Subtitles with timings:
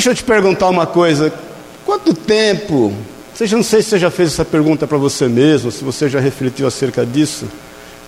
[0.00, 1.30] deixa eu te perguntar uma coisa:
[1.84, 2.94] quanto tempo?
[3.34, 6.18] Seja, não sei se você já fez essa pergunta para você mesmo, se você já
[6.18, 7.46] refletiu acerca disso.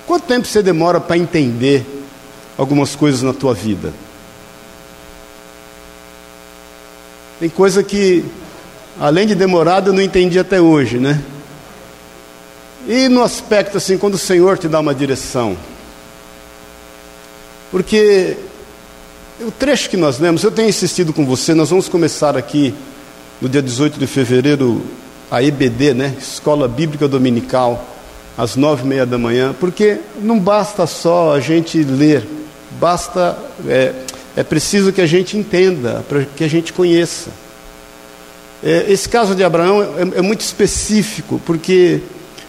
[0.06, 1.84] Quanto tempo você demora para entender
[2.56, 3.92] algumas coisas na tua vida?
[7.38, 8.24] Tem coisa que,
[8.98, 11.22] além de demorado, eu não entendi até hoje, né?
[12.88, 15.56] E no aspecto assim, quando o Senhor te dá uma direção.
[17.70, 18.36] Porque
[19.44, 22.74] o trecho que nós lemos, eu tenho insistido com você, nós vamos começar aqui
[23.40, 24.82] no dia 18 de fevereiro
[25.30, 26.14] a EBD, né?
[26.18, 27.84] Escola Bíblica Dominical,
[28.36, 32.26] às nove e meia da manhã, porque não basta só a gente ler,
[32.78, 33.36] basta,
[33.66, 33.92] é,
[34.36, 37.30] é preciso que a gente entenda, para que a gente conheça.
[38.62, 42.00] É, esse caso de Abraão é, é muito específico, porque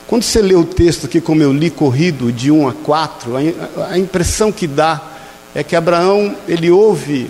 [0.05, 3.93] quando você lê o texto aqui, como eu li corrido, de 1 a 4, a,
[3.93, 5.12] a impressão que dá
[5.55, 7.29] é que Abraão, ele ouve,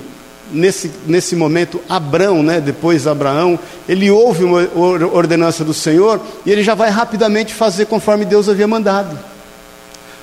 [0.52, 4.68] nesse, nesse momento, Abrão, né, depois Abraão, ele ouve uma
[5.14, 9.18] ordenança do Senhor e ele já vai rapidamente fazer conforme Deus havia mandado.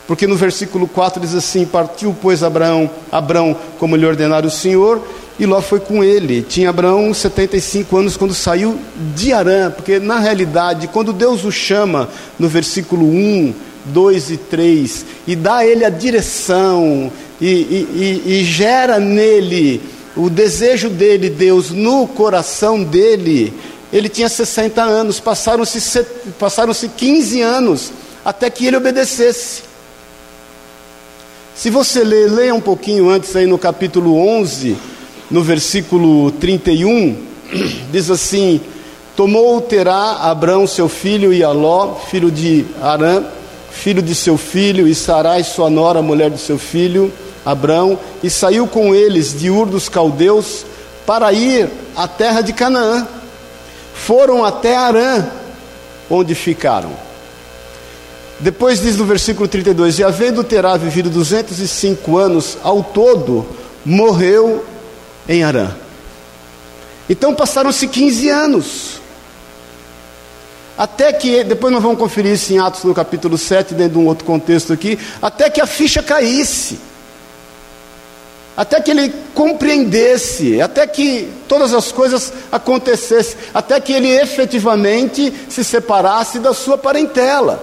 [0.06, 5.00] Porque no versículo 4 diz assim: Partiu, pois, Abraão, Abrão, como lhe ordenara o Senhor,
[5.38, 6.42] e Ló foi com ele.
[6.42, 8.76] Tinha Abraão 75 anos quando saiu
[9.14, 13.54] de Arã, porque na realidade, quando Deus o chama, no versículo 1,
[13.86, 19.80] 2 e 3, e dá a ele a direção, e, e, e, e gera nele
[20.16, 23.54] o desejo dele, Deus, no coração dele,
[23.92, 26.04] ele tinha 60 anos, passaram-se
[26.38, 27.92] passaram 15 anos
[28.24, 29.62] até que ele obedecesse.
[31.54, 34.76] Se você ler, leia um pouquinho antes aí no capítulo 11,
[35.30, 37.16] no versículo 31,
[37.92, 38.60] diz assim:
[39.16, 43.24] Tomou Terá Abrão seu filho e Aló, filho de Arã,
[43.70, 47.12] filho de seu filho, e Sarai sua nora, mulher de seu filho,
[47.44, 50.64] Abrão, e saiu com eles de Ur dos Caldeus
[51.06, 53.06] para ir à terra de Canaã.
[53.94, 55.26] Foram até Arã,
[56.08, 56.90] onde ficaram.
[58.40, 63.46] Depois diz no versículo 32: E havendo Terá vivido 205 anos ao todo,
[63.84, 64.64] morreu
[65.28, 65.74] em Arã.
[67.08, 68.99] Então passaram-se 15 anos.
[70.80, 74.06] Até que, depois nós vamos conferir isso em Atos no capítulo 7, dentro de um
[74.06, 76.80] outro contexto aqui, até que a ficha caísse.
[78.56, 85.62] Até que ele compreendesse, até que todas as coisas acontecessem, até que ele efetivamente se
[85.62, 87.62] separasse da sua parentela.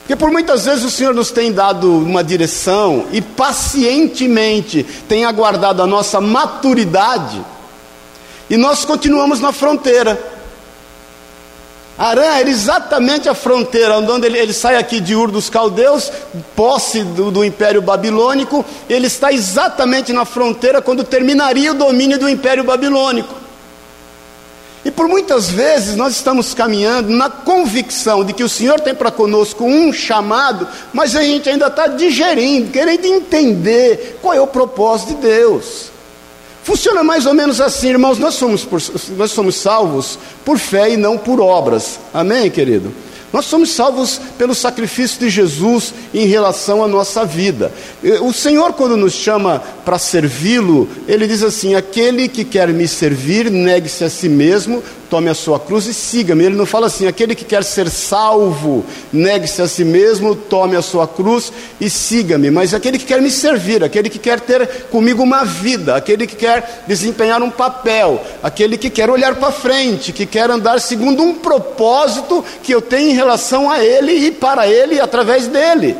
[0.00, 5.80] Porque por muitas vezes o Senhor nos tem dado uma direção e pacientemente tem aguardado
[5.80, 7.42] a nossa maturidade
[8.50, 10.41] e nós continuamos na fronteira.
[12.02, 16.10] Arã era exatamente a fronteira onde ele, ele sai aqui de Ur dos Caldeus,
[16.56, 22.28] posse do, do Império Babilônico, ele está exatamente na fronteira quando terminaria o domínio do
[22.28, 23.32] Império Babilônico.
[24.84, 29.12] E por muitas vezes nós estamos caminhando na convicção de que o Senhor tem para
[29.12, 35.14] conosco um chamado, mas a gente ainda está digerindo, querendo entender qual é o propósito
[35.14, 35.91] de Deus.
[36.64, 38.18] Funciona mais ou menos assim, irmãos.
[38.18, 38.80] Nós somos, por,
[39.16, 41.98] nós somos salvos por fé e não por obras.
[42.14, 42.92] Amém, querido?
[43.32, 47.72] Nós somos salvos pelo sacrifício de Jesus em relação à nossa vida.
[48.20, 53.50] O Senhor, quando nos chama para servi-lo, Ele diz assim: aquele que quer me servir,
[53.50, 56.46] negue-se a si mesmo, tome a sua cruz e siga-me.
[56.46, 60.80] Ele não fala assim: aquele que quer ser salvo, negue-se a si mesmo, tome a
[60.80, 62.50] sua cruz e siga-me.
[62.50, 66.34] Mas aquele que quer me servir, aquele que quer ter comigo uma vida, aquele que
[66.34, 71.34] quer desempenhar um papel, aquele que quer olhar para frente, que quer andar segundo um
[71.34, 75.94] propósito que eu tenho em relação a Ele e para Ele e através dele.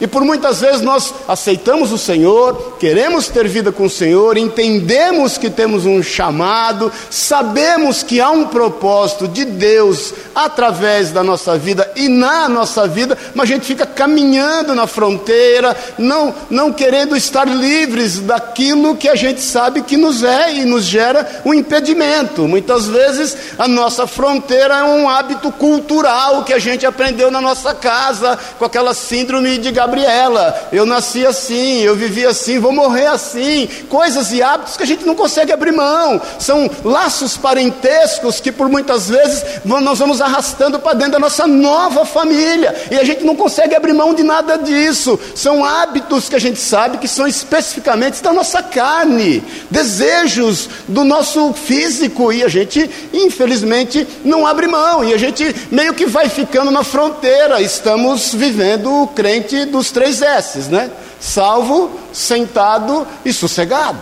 [0.00, 5.36] E por muitas vezes nós aceitamos o Senhor, queremos ter vida com o Senhor, entendemos
[5.36, 11.90] que temos um chamado, sabemos que há um propósito de Deus através da nossa vida
[11.96, 17.48] e na nossa vida, mas a gente fica caminhando na fronteira, não, não querendo estar
[17.48, 22.46] livres daquilo que a gente sabe que nos é e nos gera um impedimento.
[22.46, 27.74] Muitas vezes a nossa fronteira é um hábito cultural que a gente aprendeu na nossa
[27.74, 33.66] casa, com aquela síndrome de Gabriela, eu nasci assim, eu vivi assim, vou morrer assim.
[33.88, 36.20] Coisas e hábitos que a gente não consegue abrir mão.
[36.38, 42.04] São laços parentescos que por muitas vezes nós vamos arrastando para dentro da nossa nova
[42.04, 42.74] família.
[42.90, 45.18] E a gente não consegue abrir mão de nada disso.
[45.34, 51.54] São hábitos que a gente sabe que são especificamente da nossa carne, desejos do nosso
[51.54, 52.30] físico.
[52.30, 55.02] E a gente, infelizmente, não abre mão.
[55.02, 57.62] E a gente meio que vai ficando na fronteira.
[57.62, 60.90] Estamos vivendo o crente do dos três S's, né?
[61.20, 64.00] Salvo, sentado e sossegado.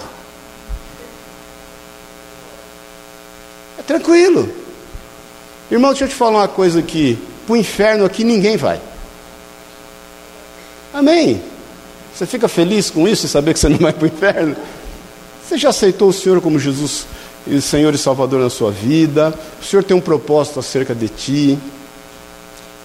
[3.79, 4.49] É tranquilo.
[5.71, 7.19] Irmão, deixa eu te falar uma coisa aqui.
[7.47, 8.81] Para o inferno aqui ninguém vai.
[10.93, 11.43] Amém.
[12.15, 14.57] Você fica feliz com isso, e saber que você não vai para o inferno?
[15.47, 17.07] Você já aceitou o Senhor como Jesus,
[17.61, 19.35] Senhor e Salvador na sua vida?
[19.61, 21.59] O Senhor tem um propósito acerca de ti.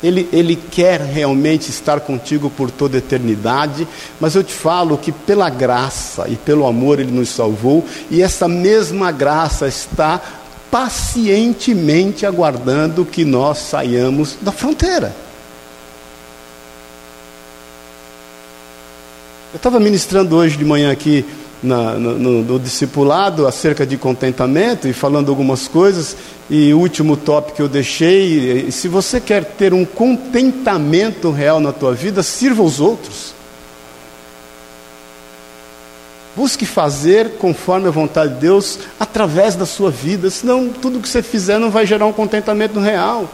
[0.04, 3.88] Ele, ele quer realmente estar contigo por toda a eternidade,
[4.20, 8.48] mas eu te falo que pela graça e pelo amor Ele nos salvou, e essa
[8.48, 10.20] mesma graça está
[10.72, 15.14] pacientemente aguardando que nós saiamos da fronteira.
[19.54, 21.26] Eu estava ministrando hoje de manhã aqui
[21.62, 26.16] na, no, no, discipulado acerca de contentamento e falando algumas coisas.
[26.50, 31.72] E o último tópico que eu deixei: se você quer ter um contentamento real na
[31.72, 33.34] tua vida, sirva os outros.
[36.36, 41.22] Busque fazer conforme a vontade de Deus através da sua vida, senão tudo que você
[41.22, 43.30] fizer não vai gerar um contentamento real.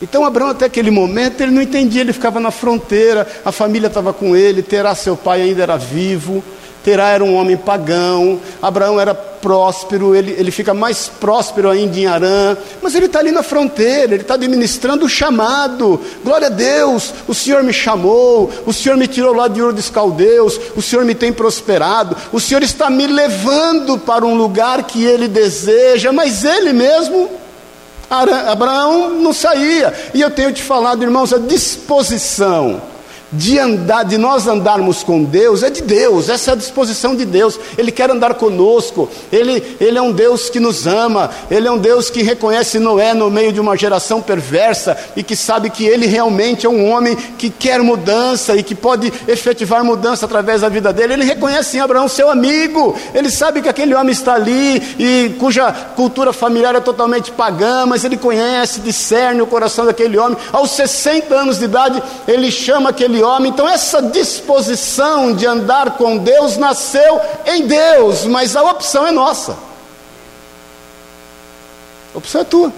[0.00, 4.12] Então Abraão até aquele momento ele não entendia, ele ficava na fronteira, a família estava
[4.12, 6.42] com ele, Terá seu pai ainda era vivo,
[6.84, 12.06] Terá era um homem pagão, Abraão era próspero, ele, ele fica mais próspero ainda em
[12.06, 16.00] Arã, mas ele está ali na fronteira, ele está administrando o chamado.
[16.24, 19.90] Glória a Deus, o Senhor me chamou, o Senhor me tirou lá de Ur dos
[19.90, 25.04] Caldeus, o Senhor me tem prosperado, o Senhor está me levando para um lugar que
[25.04, 27.28] ele deseja, mas ele mesmo
[28.10, 29.94] Abraão não saía.
[30.12, 32.91] E eu tenho te falado, irmãos, a disposição
[33.32, 37.24] de andar, de nós andarmos com Deus, é de Deus, essa é a disposição de
[37.24, 37.58] Deus.
[37.78, 41.78] Ele quer andar conosco, ele, ele é um Deus que nos ama, ele é um
[41.78, 46.06] Deus que reconhece Noé no meio de uma geração perversa e que sabe que ele
[46.06, 50.92] realmente é um homem que quer mudança e que pode efetivar mudança através da vida
[50.92, 51.14] dele.
[51.14, 55.72] Ele reconhece em Abraão seu amigo, ele sabe que aquele homem está ali e cuja
[55.72, 60.36] cultura familiar é totalmente pagã, mas ele conhece, discerne o coração daquele homem.
[60.52, 63.50] Aos 60 anos de idade, ele chama aquele homem.
[63.50, 69.56] Então, essa disposição de andar com Deus nasceu em Deus, mas a opção é nossa.
[72.14, 72.72] A opção é tua.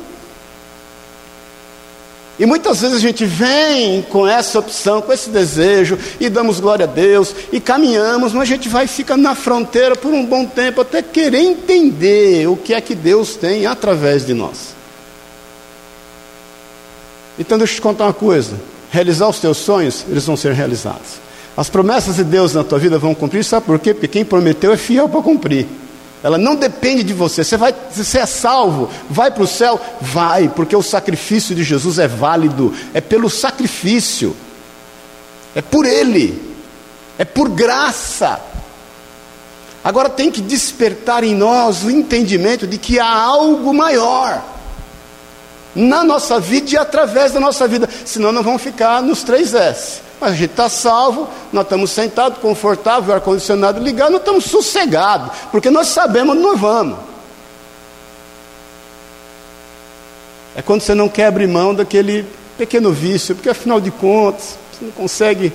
[2.39, 6.85] E muitas vezes a gente vem com essa opção, com esse desejo, e damos glória
[6.85, 10.81] a Deus, e caminhamos, mas a gente vai ficar na fronteira por um bom tempo,
[10.81, 14.75] até querer entender o que é que Deus tem através de nós.
[17.39, 21.19] Então deixa eu te contar uma coisa realizar os teus sonhos, eles vão ser realizados.
[21.57, 23.93] As promessas de Deus na tua vida vão cumprir, sabe por quê?
[23.93, 25.67] Porque quem prometeu é fiel para cumprir.
[26.23, 27.43] Ela não depende de você.
[27.43, 31.99] Você vai, você é salvo, vai para o céu, vai, porque o sacrifício de Jesus
[31.99, 32.73] é válido.
[32.95, 34.35] É pelo sacrifício.
[35.57, 36.41] É por ele.
[37.19, 38.41] É por graça.
[39.83, 44.54] Agora tem que despertar em nós o entendimento de que há algo maior
[45.75, 50.03] na nossa vida e através da nossa vida, senão nós vamos ficar nos três S.
[50.21, 55.89] A gente está salvo, nós estamos sentados, confortável, ar-condicionado ligado, nós estamos sossegados, porque nós
[55.89, 56.99] sabemos onde nós vamos.
[60.57, 62.25] É quando você não quebra mão daquele
[62.57, 65.53] pequeno vício, porque afinal de contas, você não consegue.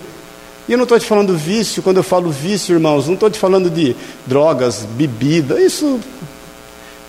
[0.67, 3.39] E eu não estou te falando vício, quando eu falo vício, irmãos, não estou te
[3.39, 3.95] falando de
[4.27, 5.99] drogas, bebida, isso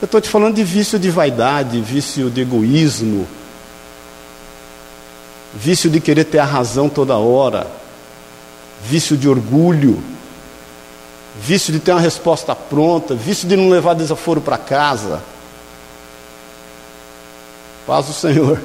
[0.01, 3.29] eu estou te falando de vício de vaidade, vício de egoísmo,
[5.55, 7.67] vício de querer ter a razão toda hora,
[8.83, 10.03] vício de orgulho,
[11.39, 15.23] vício de ter uma resposta pronta, vício de não levar desaforo para casa.
[17.87, 18.61] Paz do Senhor.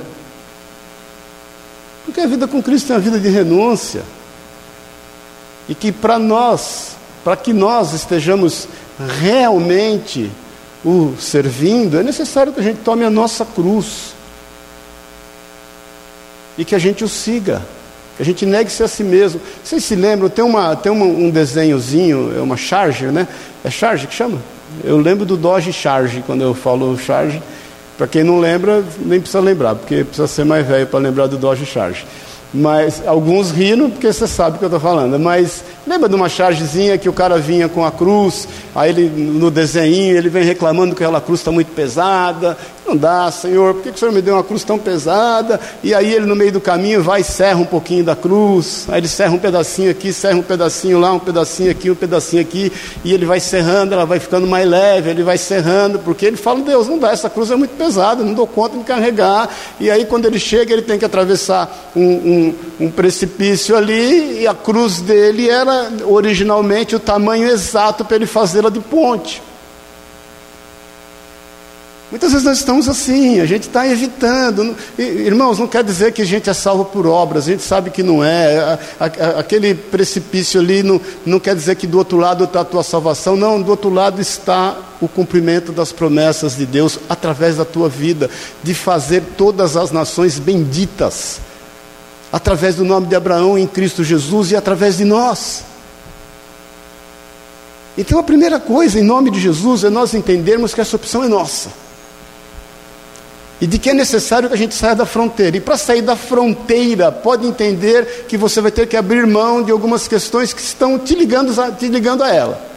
[2.06, 4.04] Porque a vida com Cristo é uma vida de renúncia.
[5.68, 8.68] E que para nós, para que nós estejamos
[9.20, 10.32] realmente
[10.86, 14.14] o servindo, é necessário que a gente tome a nossa cruz
[16.58, 17.62] e que a gente o siga,
[18.16, 19.42] que a gente negue-se a si mesmo.
[19.64, 23.28] Vocês se lembram, tem, uma, tem uma, um desenhozinho, é uma charge, né?
[23.64, 24.40] É charge que chama?
[24.84, 27.42] Eu lembro do Dodge Charge, quando eu falo charge.
[27.98, 31.38] Para quem não lembra, nem precisa lembrar, porque precisa ser mais velho para lembrar do
[31.38, 32.06] Dodge Charge.
[32.56, 35.20] Mas alguns riram porque você sabe o que eu estou falando.
[35.20, 39.52] Mas lembra de uma chargezinha que o cara vinha com a cruz, aí ele no
[39.52, 43.90] desenho ele vem reclamando que aquela cruz está muito pesada, não dá, Senhor, por que,
[43.90, 45.60] o Senhor me deu uma cruz tão pesada?
[45.84, 49.00] E aí ele no meio do caminho vai e serra um pouquinho da cruz, aí
[49.00, 52.72] ele serra um pedacinho aqui, serra um pedacinho lá, um pedacinho aqui, um pedacinho aqui,
[53.04, 56.62] e ele vai serrando, ela vai ficando mais leve, ele vai serrando, porque ele fala,
[56.62, 59.50] Deus, não dá, essa cruz é muito pesada, não dou conta de carregar.
[59.80, 64.48] E aí quando ele chega, ele tem que atravessar um, um, um precipício ali, e
[64.48, 69.42] a cruz dele era originalmente o tamanho exato para ele fazê-la de ponte.
[72.12, 74.76] Muitas vezes nós estamos assim, a gente está evitando.
[74.98, 78.04] Irmãos, não quer dizer que a gente é salvo por obras, a gente sabe que
[78.04, 78.78] não é.
[79.00, 83.36] Aquele precipício ali não, não quer dizer que do outro lado está a tua salvação,
[83.36, 88.30] não, do outro lado está o cumprimento das promessas de Deus através da tua vida,
[88.62, 91.40] de fazer todas as nações benditas,
[92.32, 95.64] através do nome de Abraão em Cristo Jesus e através de nós.
[97.98, 101.28] Então a primeira coisa, em nome de Jesus, é nós entendermos que essa opção é
[101.28, 101.85] nossa
[103.60, 105.56] e de que é necessário que a gente saia da fronteira.
[105.58, 109.72] E para sair da fronteira, pode entender que você vai ter que abrir mão de
[109.72, 112.76] algumas questões que estão te ligando a, te ligando a ela.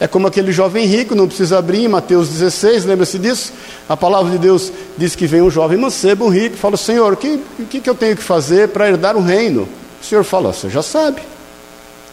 [0.00, 3.52] É como aquele jovem rico, não precisa abrir, em Mateus 16, lembra-se disso?
[3.88, 7.16] A palavra de Deus diz que vem um jovem mancebo, um rico, fala: Senhor, o
[7.16, 9.68] que, que, que eu tenho que fazer para herdar o reino?
[10.00, 11.20] O Senhor fala: Você já sabe.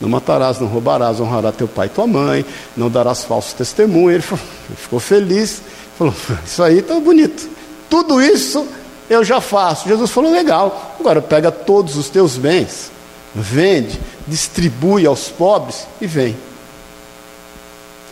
[0.01, 2.43] Não matarás, não roubarás, honrará teu pai e tua mãe,
[2.75, 4.11] não darás falso testemunho.
[4.11, 5.61] Ele, falou, ele ficou feliz,
[5.95, 7.54] falou: Isso aí está bonito.
[7.89, 8.67] Tudo isso
[9.09, 9.87] eu já faço.
[9.87, 12.91] Jesus falou: legal, agora pega todos os teus bens,
[13.33, 16.35] vende, distribui aos pobres e vem.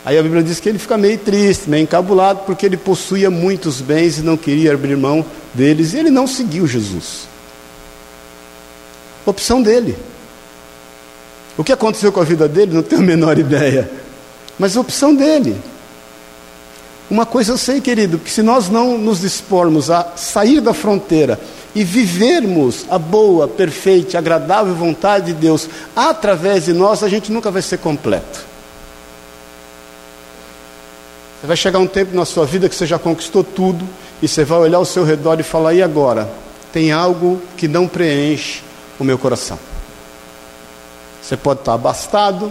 [0.04, 3.80] Aí a Bíblia diz que ele fica meio triste, meio encabulado, porque ele possuía muitos
[3.80, 7.26] bens e não queria abrir mão deles, e ele não seguiu Jesus.
[9.24, 9.96] Opção dele.
[11.56, 13.90] O que aconteceu com a vida dele, não tenho a menor ideia,
[14.58, 15.56] mas opção dele.
[17.10, 21.38] Uma coisa eu sei, querido, que se nós não nos dispormos a sair da fronteira
[21.74, 27.50] e vivermos a boa, perfeita, agradável vontade de Deus através de nós, a gente nunca
[27.50, 28.44] vai ser completo.
[31.40, 33.86] Você vai chegar um tempo na sua vida que você já conquistou tudo
[34.22, 36.26] e você vai olhar ao seu redor e falar: e agora?
[36.72, 38.62] Tem algo que não preenche
[38.98, 39.58] o meu coração.
[41.20, 42.50] Você pode estar abastado,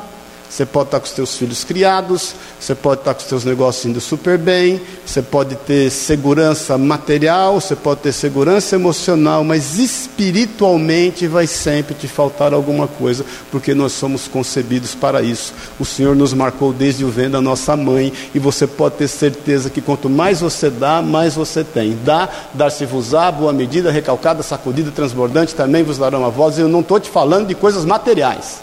[0.53, 3.85] você pode estar com os teus filhos criados, você pode estar com os teus negócios
[3.87, 11.25] indo super bem, você pode ter segurança material, você pode ter segurança emocional, mas espiritualmente
[11.25, 15.55] vai sempre te faltar alguma coisa, porque nós somos concebidos para isso.
[15.79, 19.71] O Senhor nos marcou desde o ventre da nossa mãe, e você pode ter certeza
[19.71, 21.97] que quanto mais você dá, mais você tem.
[22.05, 26.59] Dá, dar-se-vos-á, boa medida, recalcada, sacudida, transbordante, também vos darão a voz.
[26.59, 28.62] Eu não estou te falando de coisas materiais.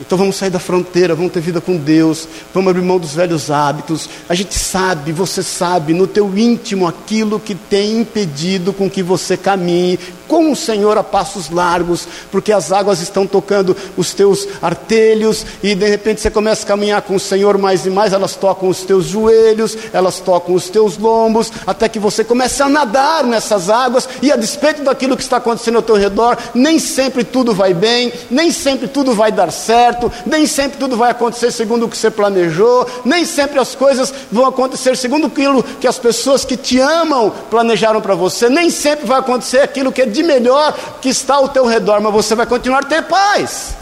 [0.00, 3.48] Então vamos sair da fronteira, vamos ter vida com Deus, vamos abrir mão dos velhos
[3.48, 4.08] hábitos.
[4.28, 9.36] A gente sabe, você sabe, no teu íntimo aquilo que tem impedido com que você
[9.36, 9.96] caminhe
[10.26, 15.76] com o Senhor a passos largos, porque as águas estão tocando os teus artelhos e
[15.76, 18.82] de repente você começa a caminhar com o Senhor mais e mais, elas tocam os
[18.82, 24.08] teus joelhos, elas tocam os teus lombos, até que você comece a nadar nessas águas
[24.20, 28.12] e a despeito daquilo que está acontecendo ao teu redor, nem sempre tudo vai bem,
[28.28, 31.96] nem sempre tudo vai dar certo certo, nem sempre tudo vai acontecer segundo o que
[31.96, 36.80] você planejou, nem sempre as coisas vão acontecer segundo aquilo que as pessoas que te
[36.80, 41.34] amam planejaram para você, nem sempre vai acontecer aquilo que é de melhor que está
[41.34, 43.74] ao teu redor, mas você vai continuar a ter paz.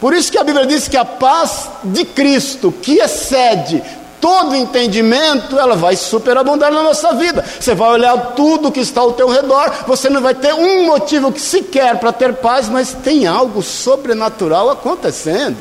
[0.00, 3.82] Por isso que a Bíblia diz que a paz de Cristo, que excede
[4.20, 7.44] todo entendimento, ela vai superabundar na nossa vida.
[7.58, 11.32] Você vai olhar tudo que está ao teu redor, você não vai ter um motivo
[11.32, 15.56] que sequer para ter paz, mas tem algo sobrenatural acontecendo.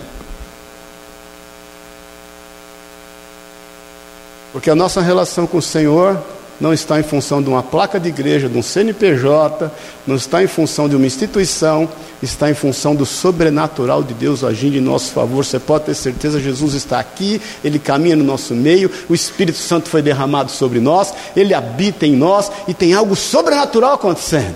[4.51, 6.17] Porque a nossa relação com o Senhor
[6.59, 9.71] não está em função de uma placa de igreja, de um CNPJ,
[10.07, 11.88] não está em função de uma instituição,
[12.21, 15.43] está em função do sobrenatural de Deus agindo em nosso favor.
[15.43, 19.89] Você pode ter certeza, Jesus está aqui, Ele caminha no nosso meio, o Espírito Santo
[19.89, 24.55] foi derramado sobre nós, Ele habita em nós e tem algo sobrenatural acontecendo.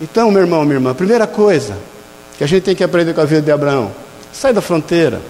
[0.00, 1.76] Então, meu irmão, minha irmã, primeira coisa
[2.38, 3.92] que a gente tem que aprender com a vida de Abraão,
[4.32, 5.20] sai da fronteira.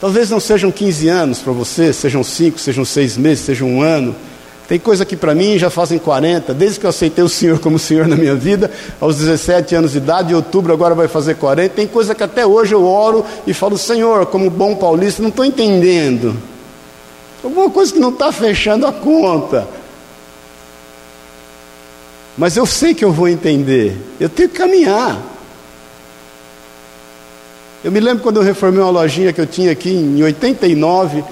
[0.00, 4.14] Talvez não sejam 15 anos para você, sejam 5, sejam 6 meses, sejam um ano.
[4.68, 7.78] Tem coisa que para mim já fazem 40, desde que eu aceitei o Senhor como
[7.78, 11.74] Senhor na minha vida, aos 17 anos de idade, em outubro agora vai fazer 40.
[11.74, 15.44] Tem coisa que até hoje eu oro e falo, Senhor, como bom paulista, não estou
[15.44, 16.36] entendendo.
[17.44, 19.68] Alguma coisa que não está fechando a conta.
[22.36, 23.96] Mas eu sei que eu vou entender.
[24.18, 25.35] Eu tenho que caminhar.
[27.86, 31.22] Eu me lembro quando eu reformei uma lojinha que eu tinha aqui em 89,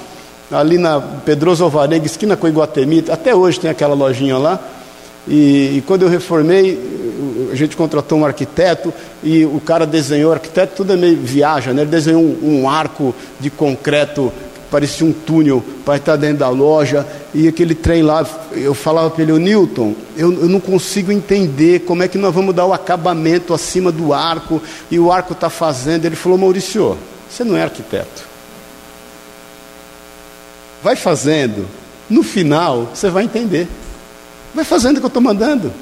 [0.53, 4.61] ali na Pedroso Alvarenga, esquina com Iguatemi, até hoje tem aquela lojinha lá.
[5.27, 6.79] E, e, quando eu reformei,
[7.51, 11.73] a gente contratou um arquiteto e o cara desenhou, o arquiteto tudo é meio viaja,
[11.73, 11.83] né?
[11.83, 14.33] ele desenhou um, um arco de concreto
[14.71, 19.23] parecia um túnel para estar dentro da loja, e aquele trem lá, eu falava para
[19.23, 22.73] ele, o Newton, eu, eu não consigo entender como é que nós vamos dar o
[22.73, 26.05] acabamento acima do arco, e o arco está fazendo.
[26.05, 26.97] Ele falou, Maurício,
[27.29, 28.25] você não é arquiteto.
[30.83, 31.67] Vai fazendo,
[32.11, 33.69] no final você vai entender.
[34.55, 35.73] Vai fazendo o que eu estou mandando.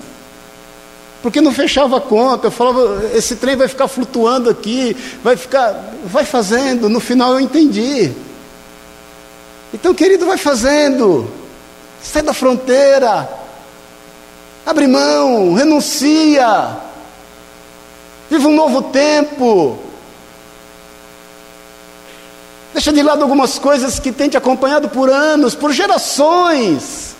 [1.23, 5.95] Porque não fechava a conta, eu falava, esse trem vai ficar flutuando aqui, vai ficar,
[6.05, 8.11] vai fazendo, no final eu entendi.
[9.73, 11.31] Então, querido, vai fazendo.
[12.03, 13.29] Sai da fronteira.
[14.67, 16.77] Abre mão, renuncia.
[18.31, 19.79] Viva um novo tempo.
[22.73, 27.15] Deixa de lado algumas coisas que tem te acompanhado por anos, por gerações.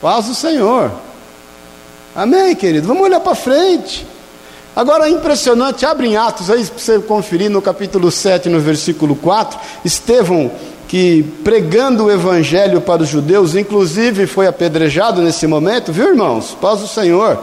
[0.00, 0.92] Paz do Senhor.
[2.14, 2.86] Amém, querido?
[2.86, 4.06] Vamos olhar para frente.
[4.78, 9.16] Agora é impressionante, abre em Atos aí para você conferir no capítulo 7, no versículo
[9.16, 10.52] 4, Estevão,
[10.86, 16.56] que pregando o evangelho para os judeus, inclusive foi apedrejado nesse momento, viu irmãos?
[16.60, 17.42] Paz do Senhor.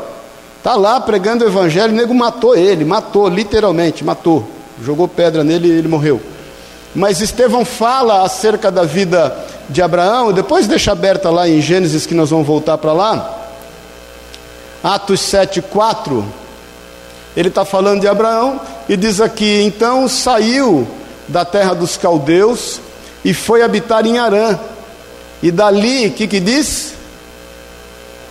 [0.59, 4.47] Está lá pregando o evangelho, o nego matou ele, matou, literalmente, matou.
[4.81, 6.21] Jogou pedra nele e ele morreu.
[6.95, 9.37] Mas Estevão fala acerca da vida
[9.67, 13.39] de Abraão, depois deixa aberta lá em Gênesis que nós vamos voltar para lá.
[14.81, 16.44] Atos 7, 4
[17.35, 20.87] ele está falando de Abraão e diz aqui: então saiu
[21.27, 22.79] da terra dos caldeus
[23.23, 24.57] e foi habitar em Arã.
[25.43, 26.93] E dali, o que, que diz?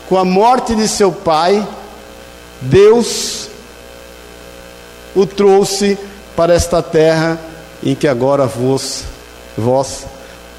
[0.08, 1.66] Com a morte de seu pai,
[2.60, 3.48] Deus
[5.14, 5.98] o trouxe
[6.34, 7.38] para esta terra
[7.82, 9.04] em que agora vos,
[9.56, 10.06] vós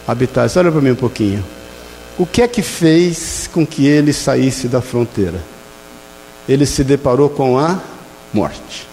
[0.07, 0.55] habitais.
[0.55, 1.43] Olha para mim um pouquinho.
[2.17, 5.41] O que é que fez com que ele saísse da fronteira?
[6.47, 7.79] Ele se deparou com a
[8.35, 8.85] morte.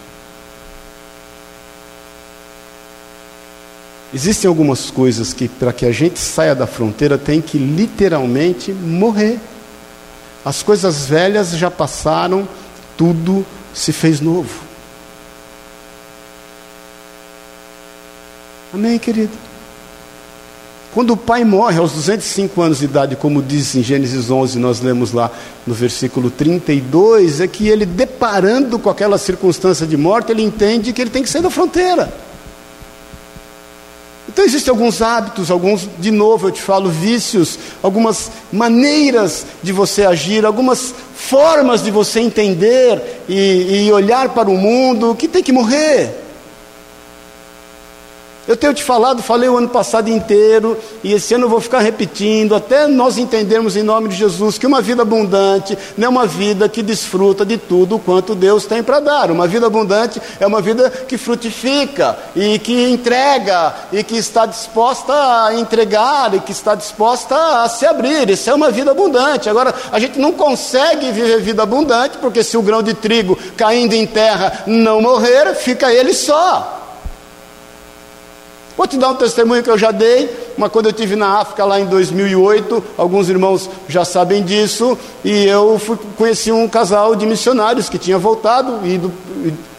[4.15, 9.41] Existem algumas coisas que, para que a gente saia da fronteira, tem que literalmente morrer.
[10.45, 12.47] As coisas velhas já passaram,
[12.97, 14.63] tudo se fez novo.
[18.73, 19.52] Amém, querido?
[20.93, 24.81] Quando o pai morre aos 205 anos de idade, como diz em Gênesis 11, nós
[24.81, 25.31] lemos lá
[25.67, 31.01] no versículo 32, é que ele, deparando com aquela circunstância de morte, ele entende que
[31.01, 32.13] ele tem que sair da fronteira.
[34.29, 40.05] Então existem alguns hábitos, alguns, de novo eu te falo, vícios, algumas maneiras de você
[40.05, 45.53] agir, algumas formas de você entender e, e olhar para o mundo que tem que
[45.53, 46.23] morrer.
[48.47, 51.79] Eu tenho te falado, falei o ano passado inteiro, e esse ano eu vou ficar
[51.79, 56.27] repetindo, até nós entendermos em nome de Jesus que uma vida abundante não é uma
[56.27, 59.31] vida que desfruta de tudo quanto Deus tem para dar.
[59.31, 65.15] Uma vida abundante é uma vida que frutifica e que entrega e que está disposta
[65.15, 68.29] a entregar e que está disposta a se abrir.
[68.29, 69.49] Isso é uma vida abundante.
[69.49, 73.93] Agora, a gente não consegue viver vida abundante porque se o grão de trigo caindo
[73.93, 76.82] em terra não morrer, fica ele só.
[78.77, 81.65] Vou te dar um testemunho que eu já dei, mas quando eu estive na África
[81.65, 87.27] lá em 2008, alguns irmãos já sabem disso, e eu fui, conheci um casal de
[87.27, 89.13] missionários que tinha voltado, ido,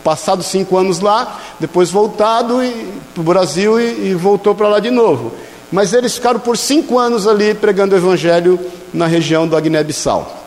[0.03, 2.60] passado cinco anos lá, depois voltado
[3.13, 5.32] para o Brasil e, e voltou para lá de novo.
[5.71, 8.60] Mas eles ficaram por cinco anos ali pregando o evangelho
[8.93, 10.41] na região da Guiné-Bissau.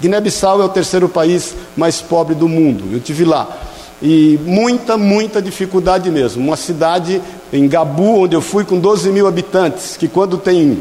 [0.00, 3.69] Guiné-Bissau é o terceiro país mais pobre do mundo, eu tive lá
[4.02, 6.42] e muita, muita dificuldade mesmo.
[6.42, 7.20] Uma cidade
[7.52, 10.78] em Gabu, onde eu fui, com 12 mil habitantes, que quando tem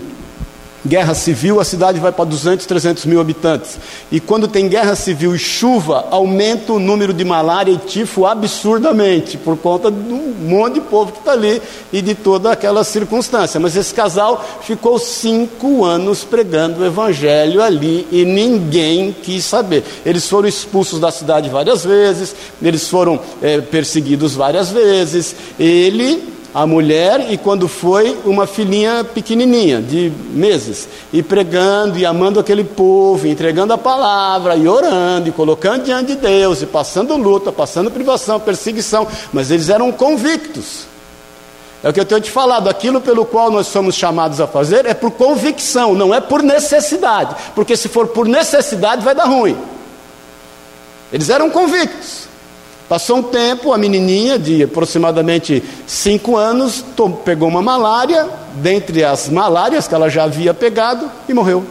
[0.86, 3.78] guerra civil, a cidade vai para 200, 300 mil habitantes.
[4.12, 9.38] E quando tem guerra civil e chuva, aumenta o número de malária e tifo absurdamente,
[9.38, 11.62] por conta do monte de povo que está ali
[11.92, 13.60] e de toda aquela circunstância.
[13.60, 19.84] Mas esse casal ficou cinco anos pregando o evangelho ali e ninguém quis saber.
[20.06, 25.36] Eles foram expulsos da cidade várias vezes, eles foram é, perseguidos várias vezes.
[25.60, 32.40] Ele a mulher e quando foi uma filhinha pequenininha de meses e pregando e amando
[32.40, 37.52] aquele povo, entregando a palavra e orando e colocando diante de Deus e passando luta,
[37.52, 40.88] passando privação, perseguição, mas eles eram convictos.
[41.84, 44.86] É o que eu tenho te falado, aquilo pelo qual nós somos chamados a fazer
[44.86, 49.58] é por convicção, não é por necessidade, porque se for por necessidade vai dar ruim.
[51.14, 52.29] Eles eram convictos.
[52.90, 56.84] Passou um tempo, a menininha de aproximadamente 5 anos
[57.24, 61.64] pegou uma malária, dentre as malárias que ela já havia pegado, e morreu.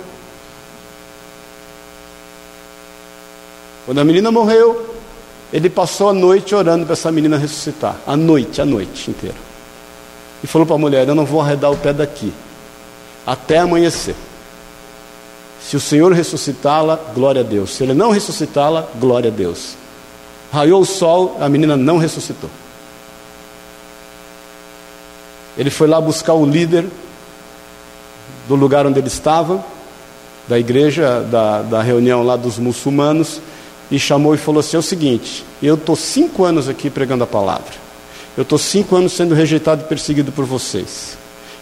[3.84, 4.94] Quando a menina morreu,
[5.52, 7.96] ele passou a noite orando para essa menina ressuscitar.
[8.06, 9.36] A noite, a noite inteira.
[10.40, 12.32] e falou para a mulher: Eu não vou arredar o pé daqui,
[13.26, 14.14] até amanhecer.
[15.60, 17.70] Se o Senhor ressuscitá-la, glória a Deus.
[17.70, 19.74] Se Ele não ressuscitá-la, glória a Deus.
[20.52, 22.50] Raiou o sol, a menina não ressuscitou.
[25.56, 26.86] Ele foi lá buscar o líder
[28.46, 29.64] do lugar onde ele estava,
[30.46, 33.40] da igreja, da, da reunião lá dos muçulmanos,
[33.90, 37.26] e chamou e falou assim: é o seguinte, eu estou cinco anos aqui pregando a
[37.26, 37.74] palavra,
[38.36, 41.18] eu estou cinco anos sendo rejeitado e perseguido por vocês.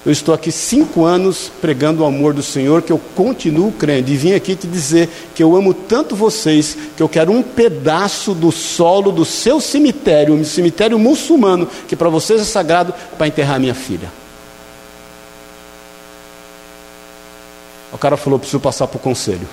[0.06, 4.08] Eu estou aqui cinco anos pregando o amor do Senhor, que eu continuo crendo.
[4.08, 8.32] E vim aqui te dizer que eu amo tanto vocês, que eu quero um pedaço
[8.32, 13.58] do solo do seu cemitério, um cemitério muçulmano, que para vocês é sagrado, para enterrar
[13.58, 14.08] minha filha.
[17.92, 19.48] O cara falou: preciso passar para o conselho.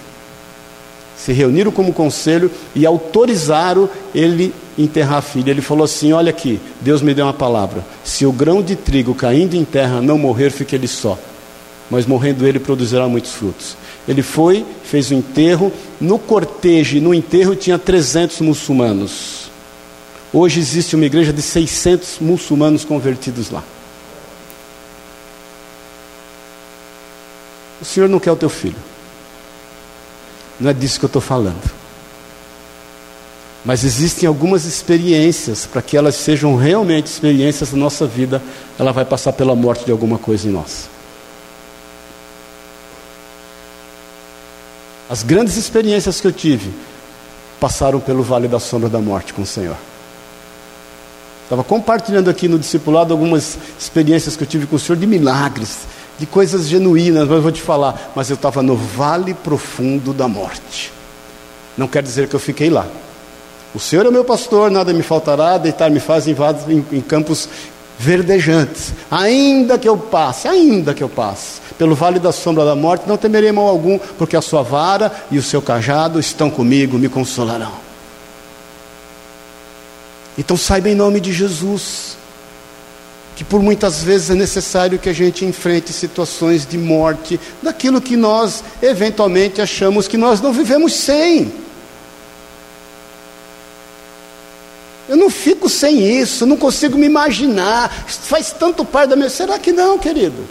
[1.17, 5.51] Se reuniram como conselho e autorizaram ele enterrar a filha.
[5.51, 7.85] Ele falou assim: Olha aqui, Deus me deu uma palavra.
[8.03, 11.17] Se o grão de trigo caindo em terra não morrer, fique ele só.
[11.89, 13.77] Mas morrendo ele produzirá muitos frutos.
[14.07, 15.71] Ele foi, fez o enterro.
[15.99, 19.51] No cortejo, no enterro, tinha 300 muçulmanos.
[20.31, 23.63] Hoje existe uma igreja de 600 muçulmanos convertidos lá.
[27.79, 28.75] O Senhor não quer o teu filho.
[30.63, 31.61] Não é disso que eu estou falando.
[33.65, 38.41] Mas existem algumas experiências, para que elas sejam realmente experiências da nossa vida,
[38.79, 40.87] ela vai passar pela morte de alguma coisa em nós.
[45.09, 46.71] As grandes experiências que eu tive
[47.59, 49.75] passaram pelo vale da sombra da morte com o Senhor.
[51.43, 55.79] Estava compartilhando aqui no discipulado algumas experiências que eu tive com o Senhor de milagres,
[56.17, 60.91] de coisas genuínas, mas vou te falar, mas eu estava no vale profundo da morte.
[61.77, 62.85] Não quer dizer que eu fiquei lá.
[63.73, 66.35] O Senhor é meu pastor, nada me faltará, deitar-me faz em,
[66.69, 67.49] em, em campos
[67.97, 68.93] verdejantes.
[69.09, 73.17] Ainda que eu passe, ainda que eu passe pelo vale da sombra da morte, não
[73.17, 77.73] temerei mal algum, porque a sua vara e o seu cajado estão comigo, me consolarão.
[80.37, 82.17] Então saiba em nome de Jesus
[83.35, 88.15] que por muitas vezes é necessário que a gente enfrente situações de morte, daquilo que
[88.15, 91.51] nós eventualmente achamos que nós não vivemos sem.
[95.07, 97.89] Eu não fico sem isso, não consigo me imaginar.
[98.07, 99.29] Faz tanto parte da minha.
[99.29, 100.47] Será que não, querido?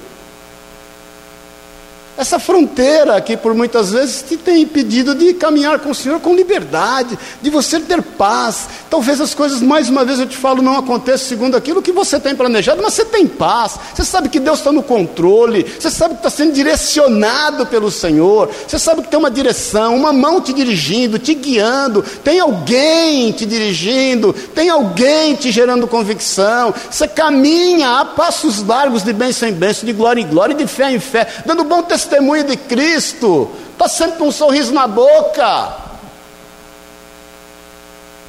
[2.23, 6.37] Essa fronteira que por muitas vezes te tem impedido de caminhar com o Senhor com
[6.37, 8.69] liberdade, de você ter paz.
[8.89, 12.21] Talvez as coisas, mais uma vez eu te falo, não aconteçam segundo aquilo que você
[12.21, 13.77] tem planejado, mas você tem paz.
[13.93, 18.49] Você sabe que Deus está no controle, você sabe que está sendo direcionado pelo Senhor,
[18.69, 23.45] você sabe que tem uma direção, uma mão te dirigindo, te guiando, tem alguém te
[23.45, 26.73] dirigindo, tem alguém te gerando convicção.
[26.89, 30.93] Você caminha a passos largos de bênção em bênção, de glória em glória, de fé
[30.93, 35.75] em fé, dando bom testemunho testemunho de Cristo, está sempre com um sorriso na boca.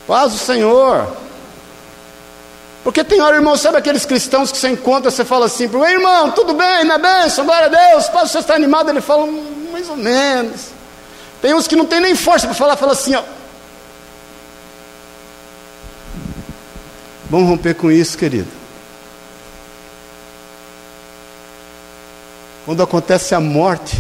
[0.08, 1.08] Paz o Senhor.
[2.84, 5.86] Porque tem hora, irmão, sabe aqueles cristãos que você encontra, você fala assim para o
[5.86, 9.70] irmão, tudo bem, na bênção, glória a Deus, paz, você está animado, ele fala, hum,
[9.72, 10.68] mais ou menos.
[11.42, 13.24] Tem uns que não tem nem força para falar, fala assim, ó.
[17.30, 18.63] Vamos romper com isso, querido.
[22.66, 23.98] Quando acontece a morte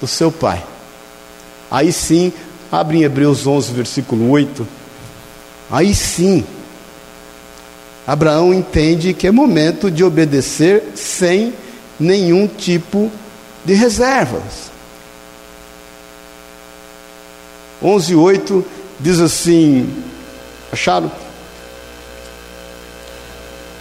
[0.00, 0.64] do seu pai.
[1.70, 2.32] Aí sim,
[2.70, 4.66] abre em Hebreus 11, versículo 8.
[5.70, 6.44] Aí sim,
[8.06, 11.52] Abraão entende que é momento de obedecer sem
[12.00, 13.12] nenhum tipo
[13.66, 14.70] de reservas.
[17.82, 18.64] 11:8
[18.98, 20.04] diz assim:
[20.72, 21.12] acharam?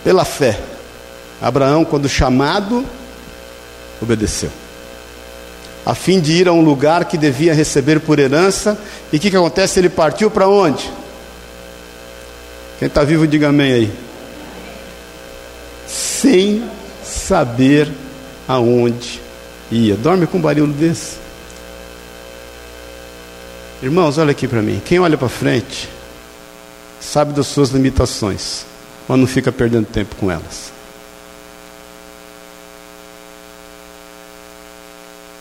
[0.03, 0.59] Pela fé,
[1.41, 2.85] Abraão, quando chamado,
[4.01, 4.49] obedeceu.
[5.85, 8.77] A fim de ir a um lugar que devia receber por herança,
[9.11, 9.79] e o que, que acontece?
[9.79, 10.91] Ele partiu para onde?
[12.77, 13.93] Quem está vivo, diga amém aí.
[15.87, 16.63] Sem
[17.03, 17.89] saber
[18.47, 19.21] aonde
[19.71, 19.95] ia.
[19.95, 21.15] Dorme com um barulho desse.
[23.81, 24.81] Irmãos, olha aqui para mim.
[24.83, 25.87] Quem olha para frente
[26.99, 28.65] sabe das suas limitações,
[29.07, 30.76] mas não fica perdendo tempo com elas.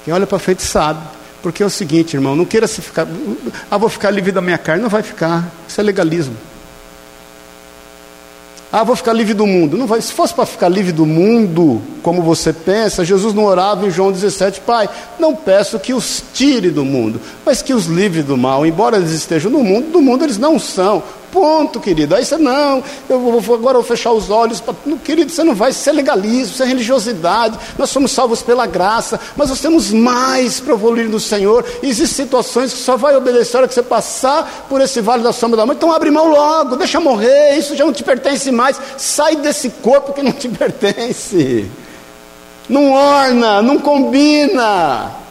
[0.07, 1.01] Quem olha para frente sabe.
[1.43, 3.09] Porque é o seguinte, irmão, não queira se ficar.
[3.69, 4.81] Ah, vou ficar livre da minha carne.
[4.81, 5.45] Não vai ficar.
[5.67, 6.37] Isso é legalismo.
[8.73, 9.77] Ah, vou ficar livre do mundo.
[9.77, 10.01] Não vai.
[10.01, 14.13] Se fosse para ficar livre do mundo, como você pensa, Jesus não orava em João
[14.13, 14.89] 17, Pai,
[15.19, 18.65] não peço que os tire do mundo, mas que os livre do mal.
[18.65, 21.03] Embora eles estejam no mundo, do mundo eles não são.
[21.37, 22.15] Ponto, querido.
[22.15, 24.63] Aí você, não, eu vou, agora eu vou fechar os olhos.
[25.05, 27.59] Querido, você não vai, isso é legalismo, isso é religiosidade.
[27.77, 31.63] Nós somos salvos pela graça, mas nós temos mais para evoluir no Senhor.
[31.83, 35.23] E existem situações que só vai obedecer a hora que você passar por esse vale
[35.23, 35.77] da sombra da morte.
[35.77, 38.81] Então abre mão logo, deixa morrer, isso já não te pertence mais.
[38.97, 41.71] Sai desse corpo que não te pertence.
[42.67, 45.26] Não orna, não combina.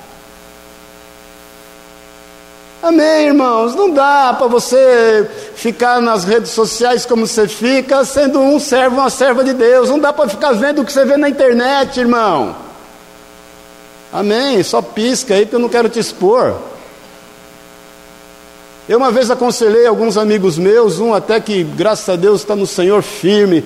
[2.85, 3.73] Amém, irmãos?
[3.73, 9.09] Não dá para você ficar nas redes sociais como você fica, sendo um servo, uma
[9.09, 9.89] serva de Deus.
[9.89, 12.55] Não dá para ficar vendo o que você vê na internet, irmão.
[14.13, 14.61] Amém?
[14.61, 16.53] Só pisca aí porque eu não quero te expor.
[18.87, 22.67] Eu uma vez aconselhei alguns amigos meus, um até que, graças a Deus, está no
[22.67, 23.63] Senhor firme,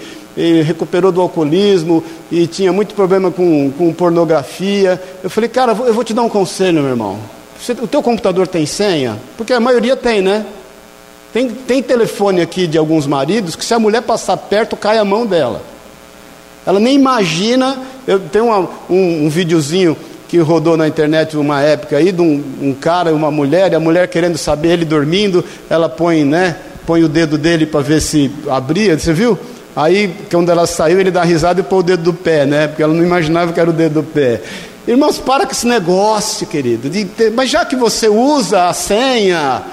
[0.63, 2.01] recuperou do alcoolismo
[2.31, 5.01] e tinha muito problema com, com pornografia.
[5.21, 7.38] Eu falei, cara, eu vou te dar um conselho, meu irmão.
[7.61, 9.17] Você, o teu computador tem senha?
[9.37, 10.45] Porque a maioria tem, né?
[11.33, 15.05] Tem, tem telefone aqui de alguns maridos que se a mulher passar perto, cai a
[15.05, 15.61] mão dela.
[16.65, 17.77] Ela nem imagina.
[18.07, 19.95] Eu tenho uma, um, um videozinho
[20.27, 23.75] que rodou na internet uma época aí de um, um, cara e uma mulher, e
[23.75, 26.55] a mulher querendo saber, ele dormindo, ela põe, né?
[26.85, 29.37] Põe o dedo dele para ver se abria, você viu?
[29.75, 32.67] Aí, quando ela saiu, ele dá risada e põe o dedo do pé, né?
[32.67, 34.41] Porque ela não imaginava que era o dedo do pé.
[34.89, 36.89] Irmãos, para com esse negócio, querido.
[37.15, 39.63] Ter, mas já que você usa a senha,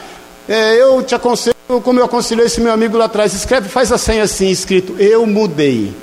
[0.47, 3.97] é, eu te aconselho, como eu aconselhei esse meu amigo lá atrás, escreve, faz a
[3.97, 5.95] senha assim, escrito, eu mudei.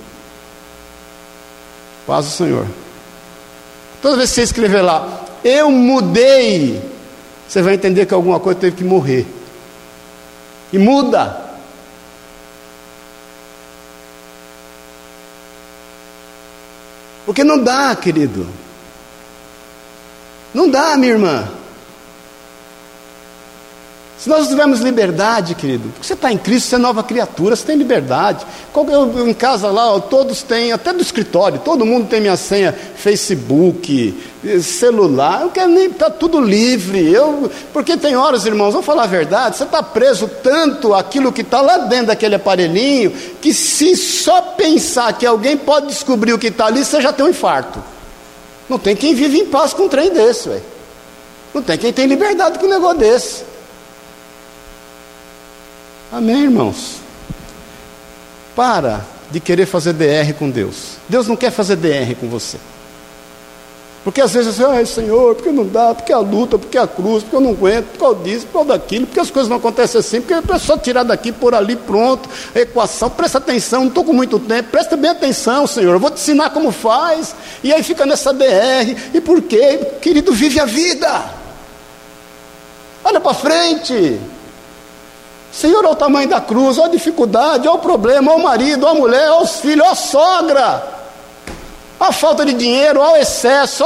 [2.07, 2.65] Paz o Senhor.
[4.01, 6.81] Toda vez que você escrever lá, eu mudei,
[7.47, 9.27] você vai entender que alguma coisa teve que morrer.
[10.73, 11.39] E muda.
[17.27, 18.62] Porque não dá, querido.
[20.53, 21.47] Não dá, minha irmã.
[24.23, 27.65] Se nós tivermos liberdade, querido, porque você está em Cristo, você é nova criatura, você
[27.65, 28.45] tem liberdade.
[28.73, 34.17] Eu, em casa lá, todos têm, até do escritório, todo mundo tem minha senha, Facebook,
[34.61, 37.11] celular, eu quero nem, está tudo livre.
[37.11, 41.41] Eu, porque tem horas, irmãos, vamos falar a verdade, você está preso tanto aquilo que
[41.41, 43.11] está lá dentro daquele aparelhinho,
[43.41, 47.25] que se só pensar que alguém pode descobrir o que está ali, você já tem
[47.25, 47.91] um infarto.
[48.69, 50.63] Não tem quem vive em paz com um trem desse, velho.
[51.53, 53.43] Não tem quem tem liberdade com um negócio desse.
[56.11, 56.97] Amém, irmãos?
[58.55, 60.97] Para de querer fazer DR com Deus.
[61.09, 62.57] Deus não quer fazer DR com você.
[64.03, 67.23] Porque às vezes você, ai Senhor, porque não dá, porque a luta, porque a cruz,
[67.23, 69.99] porque eu não aguento, por causa disso, por causa daquilo, porque as coisas não acontecem
[69.99, 74.11] assim, porque é só tirar daqui, por ali, pronto, equação, presta atenção, não estou com
[74.11, 78.05] muito tempo, presta bem atenção, Senhor, eu vou te ensinar como faz, e aí fica
[78.05, 79.79] nessa DR, e por quê?
[80.01, 81.23] Querido, vive a vida,
[83.05, 84.19] olha para frente,
[85.49, 88.85] Senhor, olha o tamanho da cruz, olha a dificuldade, olha o problema, olha o marido,
[88.85, 91.02] olha a mulher, olha os filhos, olha a sogra
[92.03, 93.85] a falta de dinheiro, ao excesso,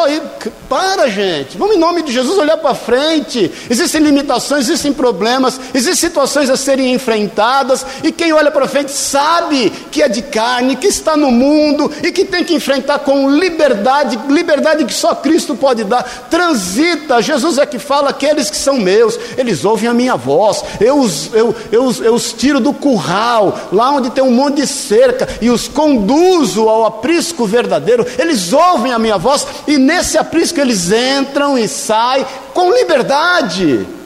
[0.68, 3.52] para gente, vamos em nome de Jesus olhar para frente.
[3.70, 9.70] Existem limitações, existem problemas, existem situações a serem enfrentadas, e quem olha para frente sabe
[9.92, 14.18] que é de carne, que está no mundo e que tem que enfrentar com liberdade,
[14.30, 16.04] liberdade que só Cristo pode dar.
[16.30, 21.00] Transita, Jesus é que fala: aqueles que são meus, eles ouvem a minha voz, eu
[21.00, 25.28] os, eu, eu, eu os tiro do curral, lá onde tem um monte de cerca,
[25.40, 30.91] e os conduzo ao aprisco verdadeiro eles ouvem a minha voz e nesse aprisco eles
[30.91, 33.97] entram e saem com liberdade.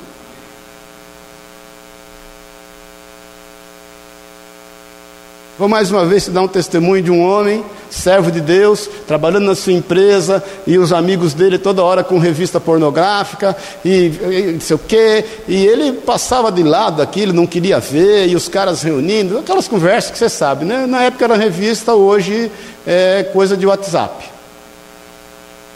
[5.62, 9.46] Vou mais uma vez te dar um testemunho de um homem, servo de Deus, trabalhando
[9.46, 14.60] na sua empresa, e os amigos dele toda hora com revista pornográfica, e, e não
[14.60, 18.82] sei o quê, e ele passava de lado aquilo, não queria ver, e os caras
[18.82, 20.88] reunindo, aquelas conversas que você sabe, né?
[20.88, 22.52] Na época era revista, hoje
[22.88, 24.32] é coisa de WhatsApp.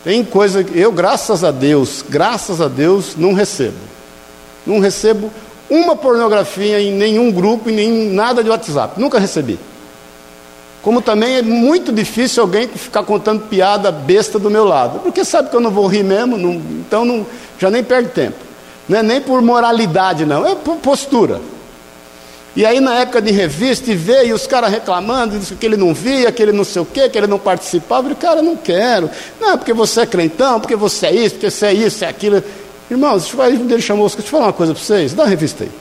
[0.04, 3.78] Tem coisa que eu, graças a Deus, graças a Deus, não recebo.
[4.66, 5.32] Não recebo
[5.70, 9.00] uma pornografia em nenhum grupo, em nenhum, nada de WhatsApp.
[9.00, 9.60] Nunca recebi.
[10.86, 15.00] Como também é muito difícil alguém ficar contando piada besta do meu lado.
[15.00, 17.26] Porque sabe que eu não vou rir mesmo, não, então não,
[17.58, 18.38] já nem perde tempo.
[18.88, 21.42] Não é nem por moralidade, não, é por postura.
[22.56, 26.32] E aí, na época de revista, e veio os caras reclamando, que ele não via,
[26.32, 28.08] que ele não sei o quê, que ele não participava.
[28.08, 29.10] Eu falei, cara, não quero.
[29.42, 32.44] Não, porque você é crentão, porque você é isso, porque você é isso, é aquilo.
[32.92, 35.72] Irmãos, ele chamou, deixa eu falar uma coisa para vocês, dá uma revista aí.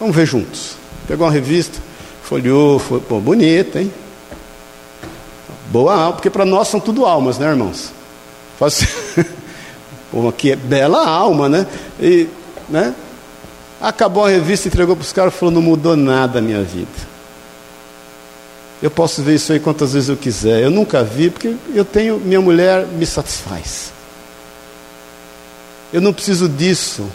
[0.00, 0.70] Vamos ver juntos.
[1.06, 1.78] Pegou uma revista,
[2.22, 3.92] folheou, foi, pô, bonita, hein?
[5.70, 7.92] Boa alma, porque para nós são tudo almas, né, irmãos?
[10.10, 11.66] Pô, aqui é bela alma, né?
[11.98, 12.28] E,
[12.68, 12.94] né?
[13.80, 16.90] Acabou a revista, entregou para os caras e falou: não mudou nada a minha vida.
[18.82, 20.62] Eu posso ver isso aí quantas vezes eu quiser.
[20.62, 23.92] Eu nunca vi, porque eu tenho, minha mulher me satisfaz.
[25.92, 27.06] Eu não preciso disso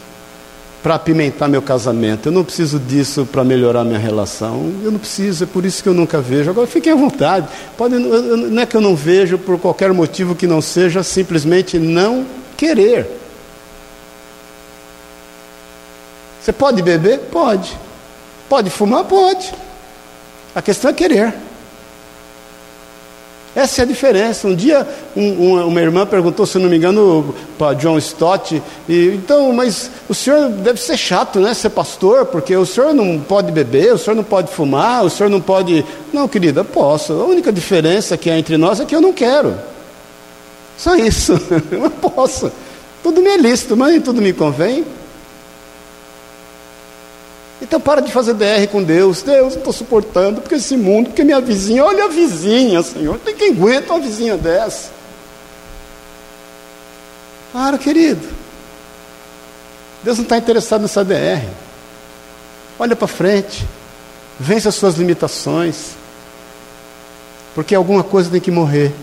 [0.82, 2.26] para apimentar meu casamento.
[2.26, 4.72] Eu não preciso disso para melhorar minha relação.
[4.82, 6.50] Eu não preciso, é por isso que eu nunca vejo.
[6.50, 7.48] Agora fiquem à vontade.
[7.76, 12.24] Pode, não é que eu não vejo por qualquer motivo que não seja simplesmente não
[12.56, 13.06] querer.
[16.40, 17.18] Você pode beber?
[17.30, 17.76] Pode.
[18.48, 19.04] Pode fumar?
[19.04, 19.52] Pode.
[20.54, 21.34] A questão é querer.
[23.58, 24.46] Essa é a diferença.
[24.46, 29.52] Um dia um, uma irmã perguntou, se não me engano, para John Stott, e, então,
[29.52, 31.52] mas o senhor deve ser chato, né?
[31.54, 35.28] Ser pastor, porque o senhor não pode beber, o senhor não pode fumar, o senhor
[35.28, 35.84] não pode.
[36.12, 37.14] Não, querida, posso.
[37.14, 39.56] A única diferença que há entre nós é que eu não quero.
[40.76, 41.32] Só isso.
[41.72, 42.52] Eu não posso.
[43.02, 44.84] Tudo me é lícito, mas tudo me convém.
[47.60, 49.22] Então para de fazer DR com Deus.
[49.22, 53.34] Deus, não estou suportando, porque esse mundo, porque minha vizinha, olha a vizinha, Senhor, tem
[53.34, 54.90] quem aguenta uma vizinha dessa.
[57.52, 58.26] Para, querido.
[60.02, 61.44] Deus não está interessado nessa DR.
[62.78, 63.66] Olha para frente.
[64.38, 65.92] Vence as suas limitações.
[67.54, 68.94] Porque alguma coisa tem que morrer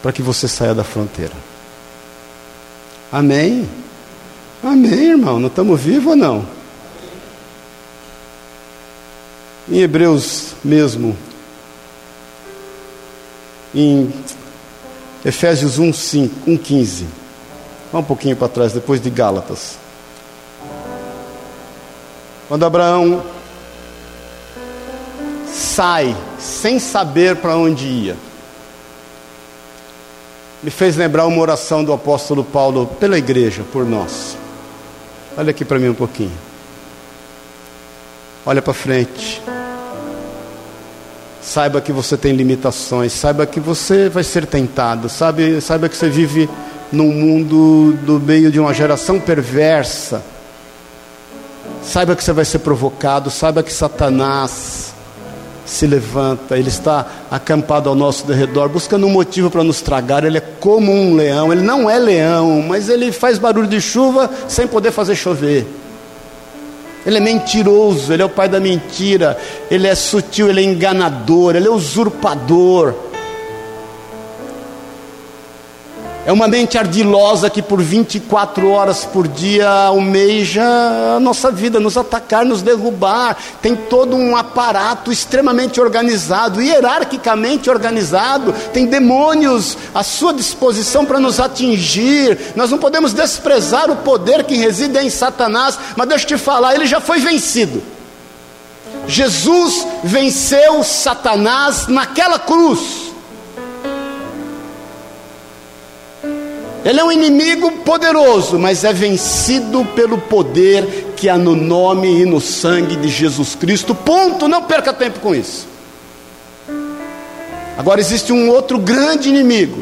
[0.00, 1.34] para que você saia da fronteira.
[3.12, 3.68] Amém?
[4.64, 5.38] Amém, irmão.
[5.38, 6.61] Não estamos vivos ou não?
[9.72, 11.16] Em Hebreus mesmo,
[13.74, 14.12] em
[15.24, 17.06] Efésios 1, 5, 1 15.
[17.90, 19.78] Vamos um pouquinho para trás, depois de Gálatas.
[22.48, 23.24] Quando Abraão
[25.50, 28.16] sai sem saber para onde ia,
[30.62, 34.36] me fez lembrar uma oração do apóstolo Paulo pela igreja, por nós.
[35.34, 36.36] Olha aqui para mim um pouquinho.
[38.44, 39.40] Olha para frente.
[41.42, 46.08] Saiba que você tem limitações, saiba que você vai ser tentado, sabe, saiba que você
[46.08, 46.48] vive
[46.92, 50.22] num mundo do meio de uma geração perversa.
[51.82, 54.94] Saiba que você vai ser provocado, saiba que Satanás
[55.66, 60.22] se levanta, ele está acampado ao nosso derredor, buscando um motivo para nos tragar.
[60.22, 64.30] Ele é como um leão, ele não é leão, mas ele faz barulho de chuva
[64.46, 65.66] sem poder fazer chover.
[67.04, 69.36] Ele é mentiroso, ele é o pai da mentira,
[69.70, 72.94] ele é sutil, ele é enganador, ele é usurpador.
[76.24, 80.62] É uma mente ardilosa que por 24 horas por dia almeja
[81.16, 83.36] a nossa vida, nos atacar, nos derrubar.
[83.60, 88.54] Tem todo um aparato extremamente organizado, hierarquicamente organizado.
[88.72, 92.52] Tem demônios à sua disposição para nos atingir.
[92.54, 96.76] Nós não podemos desprezar o poder que reside em Satanás, mas deixa eu te falar,
[96.76, 97.82] ele já foi vencido.
[99.08, 103.01] Jesus venceu Satanás naquela cruz.
[106.84, 112.26] Ele é um inimigo poderoso, mas é vencido pelo poder que há no nome e
[112.26, 113.94] no sangue de Jesus Cristo.
[113.94, 115.68] Ponto, não perca tempo com isso.
[117.78, 119.78] Agora existe um outro grande inimigo,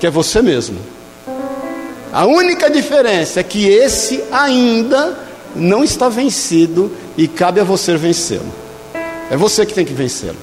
[0.00, 0.78] que é você mesmo.
[2.12, 5.18] A única diferença é que esse ainda
[5.54, 8.52] não está vencido e cabe a você vencê-lo.
[9.30, 10.36] É você que tem que vencê-lo.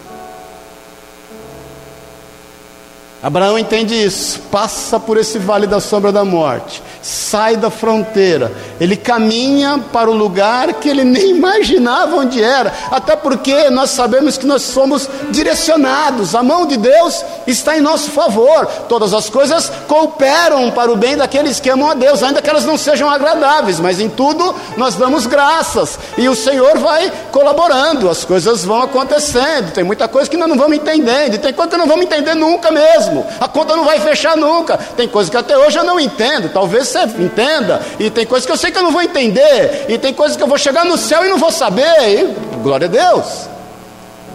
[3.24, 8.98] Abraão entende isso, passa por esse vale da sombra da morte, sai da fronteira, ele
[8.98, 14.46] caminha para o lugar que ele nem imaginava onde era, até porque nós sabemos que
[14.46, 20.70] nós somos direcionados, a mão de Deus está em nosso favor, todas as coisas cooperam
[20.72, 24.02] para o bem daqueles que amam a Deus, ainda que elas não sejam agradáveis, mas
[24.02, 29.86] em tudo nós damos graças e o Senhor vai colaborando, as coisas vão acontecendo, tem
[29.86, 33.13] muita coisa que nós não vamos entendendo, tem coisa que não vamos entender nunca mesmo
[33.14, 33.30] mesmo.
[33.40, 34.78] A conta não vai fechar nunca.
[34.78, 36.50] Tem coisas que até hoje eu não entendo.
[36.50, 37.82] Talvez você entenda.
[38.00, 39.86] E tem coisas que eu sei que eu não vou entender.
[39.88, 41.84] E tem coisas que eu vou chegar no céu e não vou saber.
[42.08, 43.48] E, glória a Deus.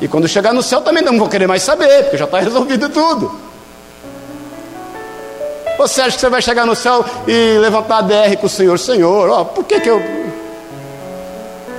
[0.01, 2.89] E quando chegar no céu também não vou querer mais saber, porque já está resolvido
[2.89, 3.49] tudo.
[5.76, 8.79] Você acha que você vai chegar no céu e levantar a DR com o Senhor?
[8.79, 10.03] Senhor, ó, por que que eu.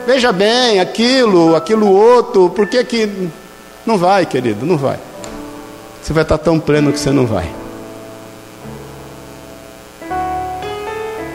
[0.08, 3.30] Veja bem, aquilo, aquilo outro, por que que.
[3.86, 4.98] Não vai, querido, não vai
[6.02, 7.50] você vai estar tão pleno que você não vai.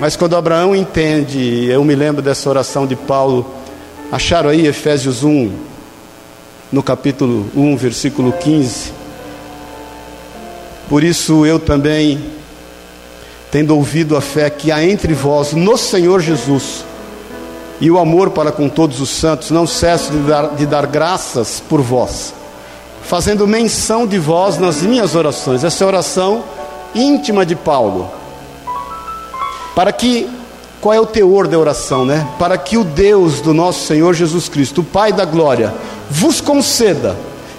[0.00, 3.46] Mas quando Abraão entende, eu me lembro dessa oração de Paulo,
[4.10, 5.50] acharam aí Efésios 1,
[6.70, 8.92] no capítulo 1, versículo 15.
[10.88, 12.22] Por isso eu também,
[13.50, 16.84] tendo ouvido a fé que há entre vós no Senhor Jesus,
[17.80, 21.60] e o amor para com todos os santos, não cesso de dar, de dar graças
[21.60, 22.34] por vós,
[23.06, 25.62] fazendo menção de vós nas minhas orações.
[25.62, 26.44] Essa é a oração
[26.94, 28.10] íntima de Paulo.
[29.74, 30.28] Para que,
[30.80, 32.26] qual é o teor da oração, né?
[32.38, 35.74] Para que o Deus do nosso Senhor Jesus Cristo, o Pai da glória,
[36.10, 37.16] vos conceda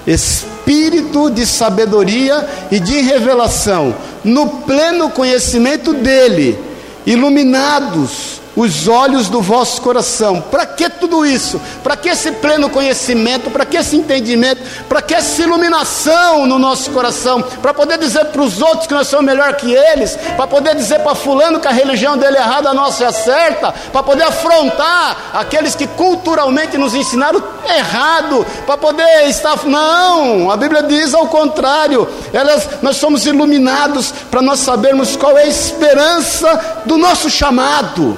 [0.08, 6.58] espírito de sabedoria e de revelação, no pleno conhecimento dele,
[7.06, 10.42] iluminados os olhos do vosso coração.
[10.42, 11.60] Para que tudo isso?
[11.84, 13.52] Para que esse pleno conhecimento?
[13.52, 14.62] Para que esse entendimento?
[14.88, 17.42] Para que essa iluminação no nosso coração?
[17.42, 20.18] Para poder dizer para os outros que nós somos melhor que eles?
[20.38, 23.72] Para poder dizer para fulano que a religião dele é errada, a nossa é certa?
[23.72, 28.46] Para poder afrontar aqueles que culturalmente nos ensinaram errado?
[28.66, 29.66] Para poder estar...
[29.66, 30.50] Não!
[30.52, 32.08] A Bíblia diz ao contrário.
[32.32, 38.18] Elas, nós somos iluminados para nós sabermos qual é a esperança do nosso chamado.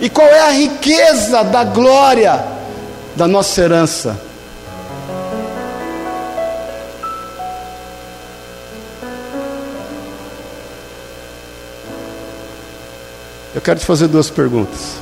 [0.00, 2.44] E qual é a riqueza da glória
[3.14, 4.20] da nossa herança?
[13.54, 14.96] Eu quero te fazer duas perguntas.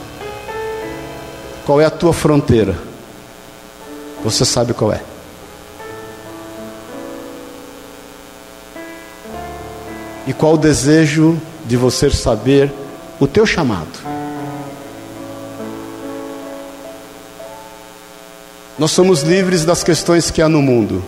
[1.67, 2.79] Qual é a tua fronteira?
[4.23, 5.03] Você sabe qual é.
[10.25, 12.73] E qual o desejo de você saber
[13.19, 14.04] o teu chamado?
[18.79, 21.03] Nós somos livres das questões que há no mundo.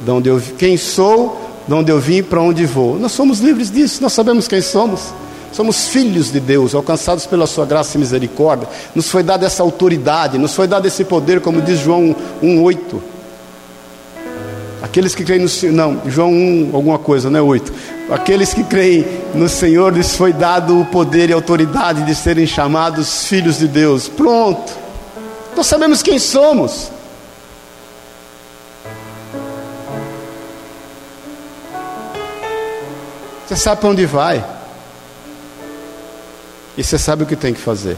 [0.00, 2.98] De onde eu, quem sou, de onde eu vim, para onde vou.
[2.98, 5.12] Nós somos livres disso, nós sabemos quem somos.
[5.52, 8.68] Somos filhos de Deus, alcançados pela sua graça e misericórdia.
[8.94, 13.02] Nos foi dada essa autoridade, nos foi dado esse poder, como diz João 1:8.
[14.82, 17.72] Aqueles que creem no Senhor, não, João 1, alguma coisa, não é 8.
[18.10, 19.04] Aqueles que creem
[19.34, 23.66] no Senhor, lhes foi dado o poder e a autoridade de serem chamados filhos de
[23.66, 24.06] Deus.
[24.06, 24.72] Pronto.
[25.56, 26.90] Nós sabemos quem somos.
[33.48, 34.44] Você sabe para onde vai.
[36.76, 37.96] E você sabe o que tem que fazer.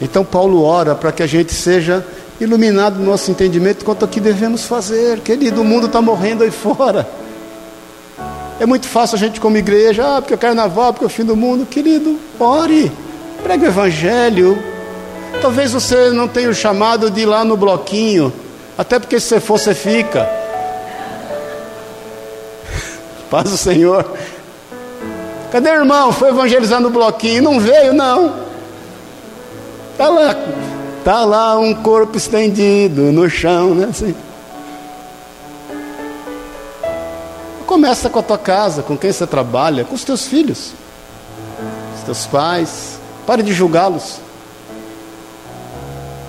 [0.00, 2.06] Então Paulo ora para que a gente seja
[2.40, 5.18] iluminado no nosso entendimento quanto ao que devemos fazer.
[5.18, 7.04] Querido, o mundo está morrendo aí fora.
[8.60, 11.24] É muito fácil a gente como igreja, ah, porque é carnaval, porque é o fim
[11.24, 11.66] do mundo.
[11.66, 12.92] Querido, ore,
[13.42, 14.56] pregue o evangelho.
[15.40, 18.32] Talvez você não tenha o chamado de ir lá no bloquinho,
[18.78, 20.41] até porque se você for, você fica.
[23.32, 24.04] Paz do Senhor.
[25.50, 26.12] Cadê o irmão?
[26.12, 27.42] Foi evangelizar no bloquinho.
[27.42, 28.34] Não veio, não.
[29.92, 30.36] Está lá.
[30.98, 33.86] Está lá um corpo estendido no chão, né?
[33.88, 34.14] Assim.
[37.64, 40.74] Começa com a tua casa, com quem você trabalha, com os teus filhos,
[41.96, 42.98] os teus pais.
[43.26, 44.18] Pare de julgá-los.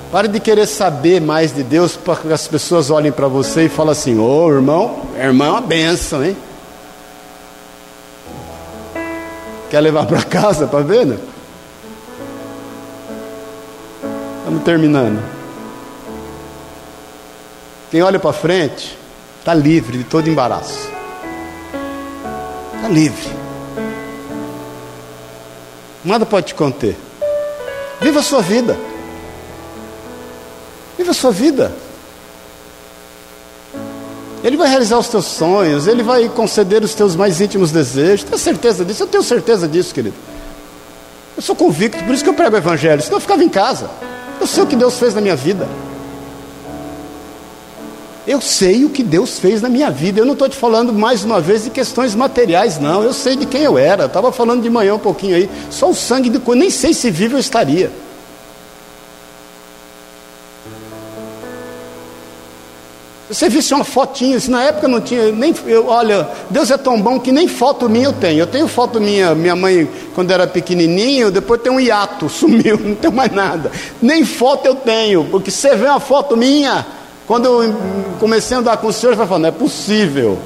[0.09, 3.69] Pare de querer saber mais de Deus para que as pessoas olhem para você e
[3.69, 6.37] falem assim: Ô oh, irmão, irmão é uma benção, hein?
[9.73, 11.17] Quer levar para casa para ver, né?
[14.37, 15.19] Estamos terminando.
[17.89, 18.95] Quem olha para frente
[19.39, 20.91] está livre de todo embaraço.
[22.75, 23.31] Está livre.
[26.05, 26.95] Nada pode te conter.
[27.99, 28.77] Viva a sua vida.
[30.99, 31.75] Viva a sua vida.
[34.43, 38.25] Ele vai realizar os teus sonhos, Ele vai conceder os teus mais íntimos desejos.
[38.25, 39.03] Tenha certeza disso?
[39.03, 40.15] Eu tenho certeza disso, querido.
[41.37, 43.89] Eu sou convicto, por isso que eu prego o Evangelho, senão eu ficava em casa.
[44.39, 45.67] Eu sei o que Deus fez na minha vida.
[48.25, 50.19] Eu sei o que Deus fez na minha vida.
[50.19, 53.03] Eu não estou te falando mais uma vez de questões materiais, não.
[53.03, 54.05] Eu sei de quem eu era.
[54.05, 55.49] Estava falando de manhã um pouquinho aí.
[55.69, 56.59] Só o sangue de coisa.
[56.59, 57.91] Nem sei se vivo eu estaria.
[63.33, 67.01] Você visse uma fotinha, se na época não tinha, nem, eu, olha, Deus é tão
[67.01, 68.41] bom que nem foto minha eu tenho.
[68.41, 72.93] Eu tenho foto minha, minha mãe quando era pequenininho, depois tem um hiato, sumiu, não
[72.93, 73.71] tem mais nada.
[73.99, 76.85] Nem foto eu tenho, porque você vê uma foto minha,
[77.25, 77.75] quando eu
[78.19, 80.37] comecei a andar com o senhor, vai falar, não é possível.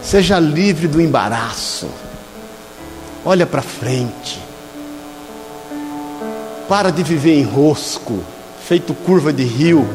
[0.00, 1.88] Seja livre do embaraço.
[3.24, 4.53] Olha para frente.
[6.68, 8.20] Para de viver em rosco,
[8.66, 9.88] feito curva de rio,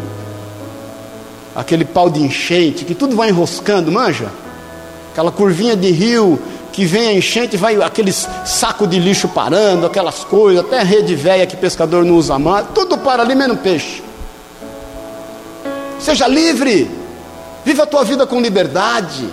[1.55, 4.29] aquele pau de enchente, que tudo vai enroscando, manja?
[5.11, 6.39] Aquela curvinha de rio
[6.71, 11.15] que vem a enchente, vai aqueles saco de lixo parando, aquelas coisas, até a rede
[11.15, 14.03] velha que pescador não usa mais, tudo para ali menos peixe.
[15.99, 16.89] Seja livre.
[17.65, 19.29] Viva a tua vida com liberdade.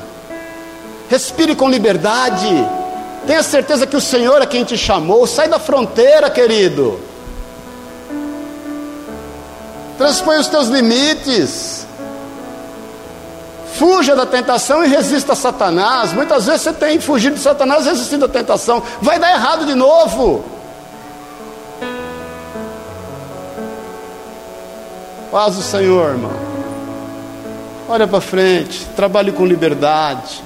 [1.08, 2.48] Respire com liberdade.
[3.26, 5.26] Tenha certeza que o Senhor é quem te chamou.
[5.26, 6.98] Sai da fronteira, querido.
[9.98, 11.86] Transpõe os teus limites.
[13.74, 16.12] Fuja da tentação e resista a Satanás.
[16.12, 18.82] Muitas vezes você tem fugido de Satanás resistindo à tentação.
[19.02, 20.44] Vai dar errado de novo.
[25.30, 26.32] Paz o Senhor, irmão.
[27.88, 30.42] Olha para frente, trabalhe com liberdade.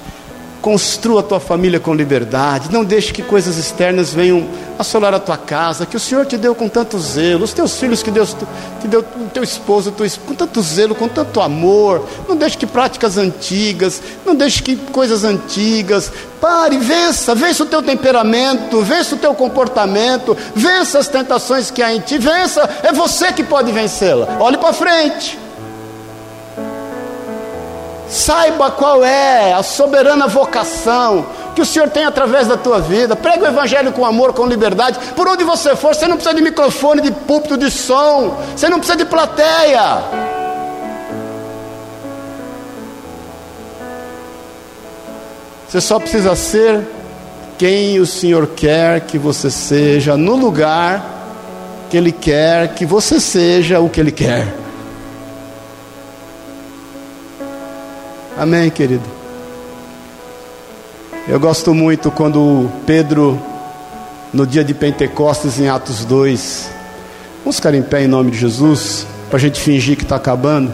[0.61, 2.71] Construa a tua família com liberdade.
[2.71, 4.47] Não deixe que coisas externas venham
[4.77, 7.43] assolar a tua casa, que o Senhor te deu com tanto zelo.
[7.43, 8.35] Os teus filhos que Deus
[8.79, 9.91] te deu, o teu esposo,
[10.25, 12.07] com tanto zelo, com tanto amor.
[12.29, 16.11] Não deixe que práticas antigas, não deixe que coisas antigas.
[16.39, 21.93] Pare, vença, vença o teu temperamento, vença o teu comportamento, vença as tentações que há
[21.93, 22.69] em ti, vença.
[22.83, 24.37] É você que pode vencê-la.
[24.39, 25.39] Olhe para frente.
[28.11, 33.15] Saiba qual é a soberana vocação que o Senhor tem através da tua vida.
[33.15, 34.99] Prega o Evangelho com amor, com liberdade.
[35.15, 38.37] Por onde você for, você não precisa de microfone, de púlpito, de som.
[38.53, 40.03] Você não precisa de plateia.
[45.69, 46.85] Você só precisa ser
[47.57, 51.01] quem o Senhor quer que você seja, no lugar
[51.89, 54.53] que Ele quer que você seja o que Ele quer.
[58.37, 59.03] Amém, querido?
[61.27, 63.39] Eu gosto muito quando Pedro,
[64.33, 66.69] no dia de Pentecostes, em Atos 2,
[67.43, 70.73] vamos ficar em pé em nome de Jesus, para a gente fingir que está acabando.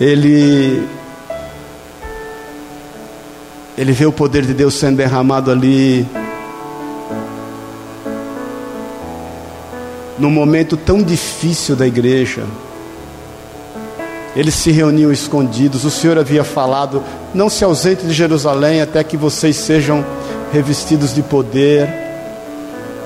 [0.00, 0.86] Ele,
[3.76, 6.06] ele vê o poder de Deus sendo derramado ali,
[10.18, 12.44] num momento tão difícil da igreja.
[14.36, 15.84] Eles se reuniam escondidos.
[15.84, 17.02] O Senhor havia falado:
[17.34, 20.04] Não se ausente de Jerusalém até que vocês sejam
[20.52, 21.88] revestidos de poder.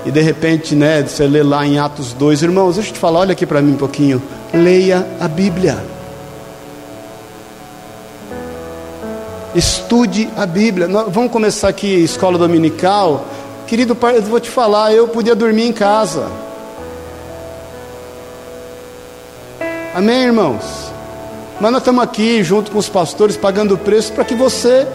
[0.04, 3.20] E de repente, né, você lê lá em Atos 2, irmãos, deixa eu te falar,
[3.20, 4.20] olha aqui para mim um pouquinho.
[4.52, 5.78] Leia a Bíblia.
[9.54, 10.88] Estude a Bíblia.
[10.88, 13.26] vamos começar aqui escola dominical.
[13.66, 16.26] Querido pai, eu vou te falar, eu podia dormir em casa.
[19.94, 20.90] Amém, irmãos?
[21.60, 24.86] Mas nós estamos aqui junto com os pastores pagando o preço para que você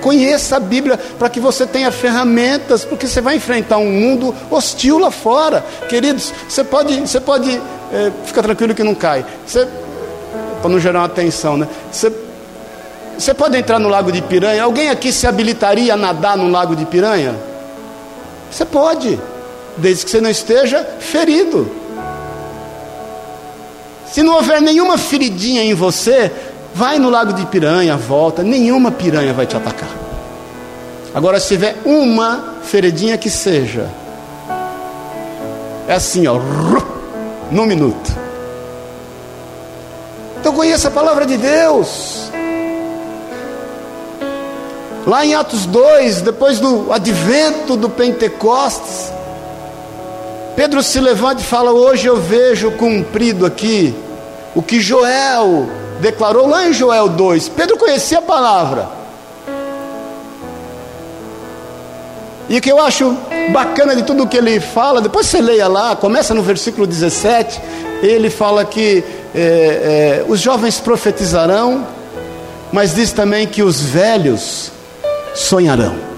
[0.00, 4.98] conheça a Bíblia, para que você tenha ferramentas, porque você vai enfrentar um mundo hostil
[4.98, 5.64] lá fora.
[5.88, 7.50] Queridos, você pode, você pode,
[7.92, 9.24] é, fica tranquilo que não cai.
[9.46, 9.68] Você,
[10.60, 11.68] para não gerar uma tensão, né?
[11.92, 12.12] Você,
[13.16, 14.64] você pode entrar no lago de piranha.
[14.64, 17.36] Alguém aqui se habilitaria a nadar no lago de piranha?
[18.50, 19.20] Você pode,
[19.76, 21.81] desde que você não esteja ferido.
[24.12, 26.30] Se não houver nenhuma feridinha em você,
[26.74, 29.88] vai no lago de piranha, volta, nenhuma piranha vai te atacar.
[31.14, 33.88] Agora, se tiver uma feridinha que seja,
[35.88, 36.38] é assim, ó,
[37.50, 38.12] num minuto.
[40.38, 42.30] Então conheça a palavra de Deus.
[45.06, 49.10] Lá em Atos 2, depois do advento do Pentecostes,
[50.54, 53.94] Pedro se levanta e fala: Hoje eu vejo cumprido aqui
[54.54, 55.68] o que Joel
[56.00, 57.48] declarou lá em Joel 2.
[57.50, 58.88] Pedro conhecia a palavra.
[62.48, 63.16] E o que eu acho
[63.50, 67.60] bacana de tudo que ele fala, depois você leia lá, começa no versículo 17,
[68.02, 69.02] ele fala que
[69.34, 71.86] é, é, os jovens profetizarão,
[72.70, 74.70] mas diz também que os velhos
[75.34, 76.11] sonharão.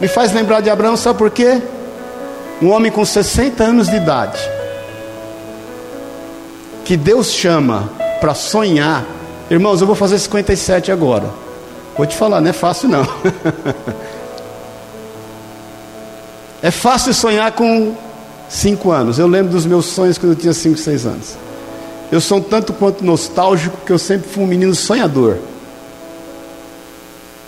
[0.00, 1.60] Me faz lembrar de Abraão, sabe por quê?
[2.62, 4.38] Um homem com 60 anos de idade,
[6.84, 7.90] que Deus chama
[8.20, 9.04] para sonhar.
[9.50, 11.30] Irmãos, eu vou fazer 57 agora.
[11.96, 13.02] Vou te falar, não é fácil não.
[16.62, 17.94] é fácil sonhar com
[18.48, 19.18] 5 anos.
[19.18, 21.36] Eu lembro dos meus sonhos quando eu tinha 5, 6 anos.
[22.10, 25.38] Eu sou um tanto quanto nostálgico que eu sempre fui um menino sonhador.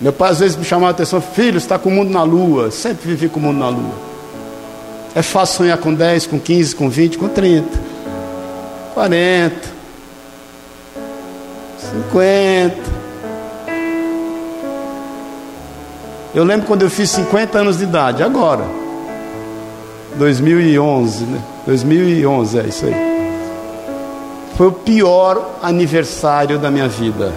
[0.00, 2.70] Meu pai às vezes me chamava a atenção, filho, está com o mundo na lua.
[2.70, 4.10] Sempre vivi com o mundo na lua.
[5.14, 7.68] É fácil sonhar com 10, com 15, com 20, com 30,
[8.94, 9.68] 40,
[11.92, 13.00] 50.
[16.32, 18.64] Eu lembro quando eu fiz 50 anos de idade, agora.
[20.16, 21.42] 2011, né?
[21.66, 22.94] 2011, é isso aí.
[24.56, 27.32] Foi o pior aniversário da minha vida.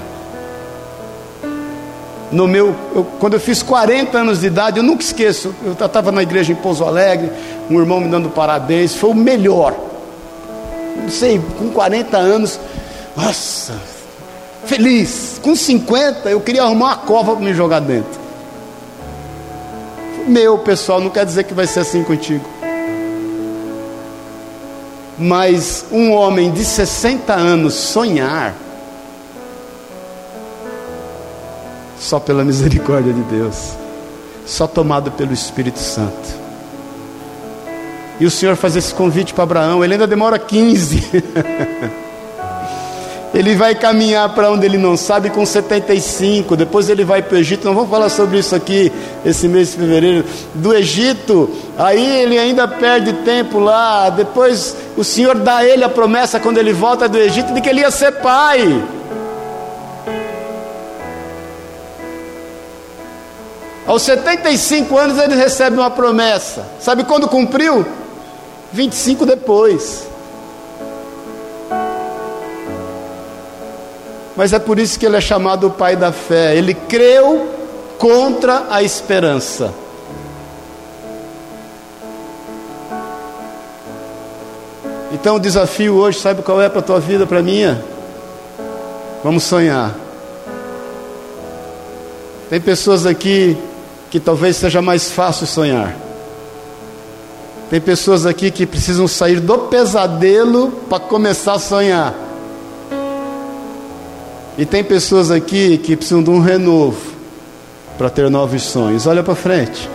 [2.33, 6.11] No meu, eu, quando eu fiz 40 anos de idade, eu nunca esqueço, eu estava
[6.11, 7.31] na igreja em Pouso Alegre,
[7.69, 9.75] um irmão me dando parabéns, foi o melhor.
[10.97, 12.59] Não sei, com 40 anos,
[13.15, 13.73] nossa,
[14.65, 15.39] feliz.
[15.41, 18.21] Com 50, eu queria arrumar uma cova para me jogar dentro.
[20.27, 22.45] Meu pessoal, não quer dizer que vai ser assim contigo.
[25.19, 28.55] Mas um homem de 60 anos sonhar,
[32.03, 33.71] só pela misericórdia de Deus,
[34.45, 36.43] só tomado pelo Espírito Santo.
[38.19, 41.23] E o Senhor faz esse convite para Abraão, ele ainda demora 15.
[43.33, 47.39] ele vai caminhar para onde ele não sabe com 75, depois ele vai para o
[47.39, 48.91] Egito, não vamos falar sobre isso aqui
[49.25, 55.35] esse mês de fevereiro, do Egito, aí ele ainda perde tempo lá, depois o Senhor
[55.35, 58.11] dá a ele a promessa quando ele volta do Egito de que ele ia ser
[58.11, 58.83] pai.
[63.85, 66.65] Aos 75 anos ele recebe uma promessa.
[66.79, 67.85] Sabe quando cumpriu?
[68.71, 70.07] 25 depois.
[74.35, 76.55] Mas é por isso que ele é chamado o pai da fé.
[76.55, 77.49] Ele creu
[77.97, 79.73] contra a esperança.
[85.11, 87.83] Então o desafio hoje, sabe qual é para a tua vida, para a minha?
[89.23, 89.95] Vamos sonhar.
[92.49, 93.57] Tem pessoas aqui
[94.13, 95.95] que talvez seja mais fácil sonhar.
[97.67, 102.13] Tem pessoas aqui que precisam sair do pesadelo para começar a sonhar.
[104.55, 107.01] E tem pessoas aqui que precisam de um renovo
[107.97, 109.07] para ter novos sonhos.
[109.07, 109.89] Olha para frente.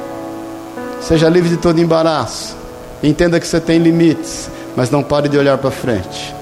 [1.00, 2.56] Seja livre de todo embaraço.
[3.00, 6.34] Entenda que você tem limites, mas não pare de olhar para frente.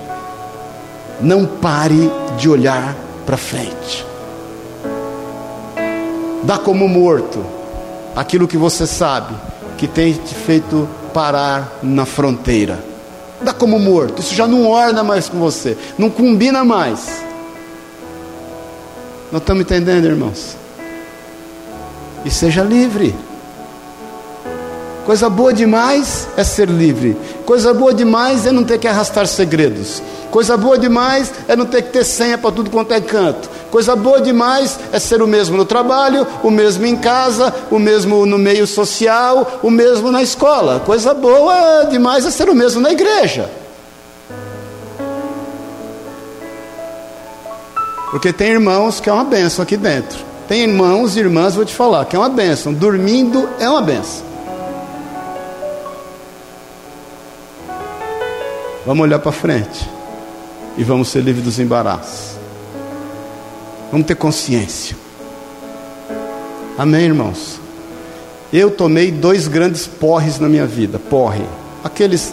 [1.20, 2.96] Não pare de olhar
[3.26, 4.06] para frente.
[6.42, 7.54] Dá como morto
[8.16, 9.34] aquilo que você sabe
[9.76, 12.82] que tem te feito parar na fronteira.
[13.42, 17.22] Dá como morto, isso já não orna mais com você, não combina mais.
[19.30, 20.56] Não estamos entendendo, irmãos?
[22.24, 23.14] E seja livre.
[25.06, 27.16] Coisa boa demais é ser livre.
[27.46, 30.02] Coisa boa demais é não ter que arrastar segredos.
[30.32, 33.48] Coisa boa demais é não ter que ter senha para tudo quanto é canto.
[33.70, 38.26] Coisa boa demais é ser o mesmo no trabalho, o mesmo em casa, o mesmo
[38.26, 40.82] no meio social, o mesmo na escola.
[40.84, 43.48] Coisa boa demais é ser o mesmo na igreja.
[48.10, 50.18] Porque tem irmãos que é uma benção aqui dentro.
[50.48, 52.74] Tem irmãos e irmãs, vou te falar, que é uma benção.
[52.74, 54.35] Dormindo é uma benção.
[58.86, 59.90] Vamos olhar para frente
[60.78, 62.36] e vamos ser livres dos embaraços.
[63.90, 64.96] Vamos ter consciência.
[66.78, 67.58] Amém, irmãos?
[68.52, 71.00] Eu tomei dois grandes porres na minha vida.
[71.00, 71.44] Porre.
[71.82, 72.32] Aqueles,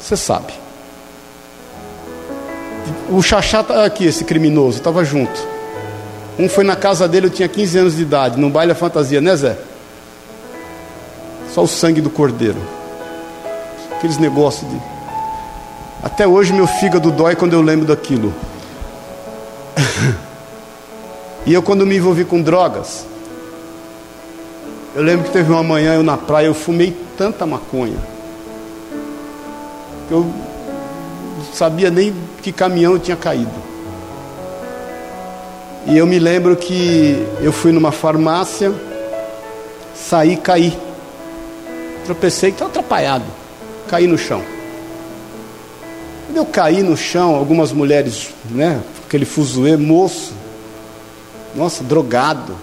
[0.00, 0.52] você sabe.
[3.08, 5.40] O Xaxá está aqui, esse criminoso, estava junto.
[6.36, 9.20] Um foi na casa dele, eu tinha 15 anos de idade, num baile à fantasia,
[9.20, 9.56] né, Zé?
[11.52, 12.58] Só o sangue do cordeiro.
[13.92, 14.93] Aqueles negócios de.
[16.02, 18.32] Até hoje meu fígado dói quando eu lembro daquilo.
[21.46, 23.04] E eu, quando me envolvi com drogas,
[24.94, 27.98] eu lembro que teve uma manhã eu na praia, eu fumei tanta maconha,
[30.08, 30.32] que eu
[31.52, 33.52] sabia nem que caminhão tinha caído.
[35.86, 38.72] E eu me lembro que eu fui numa farmácia,
[39.94, 40.78] saí, caí.
[42.06, 43.24] Tropecei, estava atrapalhado,
[43.88, 44.42] caí no chão.
[46.34, 50.32] Eu caí no chão, algumas mulheres, né, aquele fuzuê, moço,
[51.54, 52.56] nossa, drogado.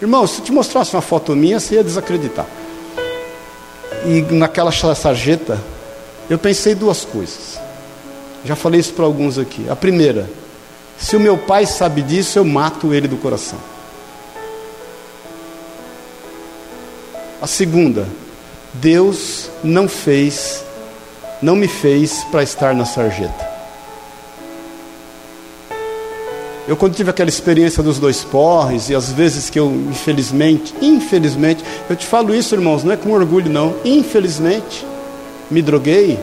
[0.00, 2.46] Irmão, se eu te mostrasse uma foto minha, você ia desacreditar.
[4.04, 5.58] E naquela sarjeta,
[6.28, 7.58] eu pensei duas coisas.
[8.44, 9.68] Já falei isso para alguns aqui.
[9.68, 10.28] A primeira,
[10.98, 13.58] se o meu pai sabe disso, eu mato ele do coração.
[17.40, 18.06] A segunda,
[18.74, 20.62] Deus não fez,
[21.42, 23.48] não me fez para estar na sarjeta.
[26.68, 31.64] Eu quando tive aquela experiência dos dois porres e as vezes que eu infelizmente, infelizmente,
[31.88, 34.86] eu te falo isso, irmãos, não é com orgulho não, infelizmente
[35.50, 36.18] me droguei.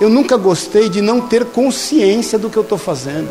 [0.00, 3.28] Eu nunca gostei de não ter consciência do que eu estou fazendo.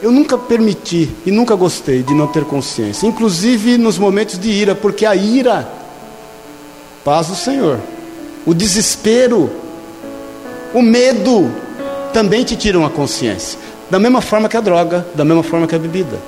[0.00, 4.76] Eu nunca permiti e nunca gostei de não ter consciência, inclusive nos momentos de ira,
[4.76, 5.68] porque a ira,
[7.08, 7.80] paz do Senhor,
[8.44, 9.50] o desespero,
[10.74, 11.50] o medo
[12.12, 13.58] também te tiram a consciência.
[13.88, 16.18] Da mesma forma que a droga, da mesma forma que a bebida.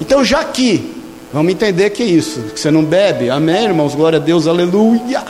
[0.00, 4.18] Então, já que, vamos entender que é isso, que você não bebe, amém, irmãos, glória
[4.18, 5.22] a Deus, aleluia.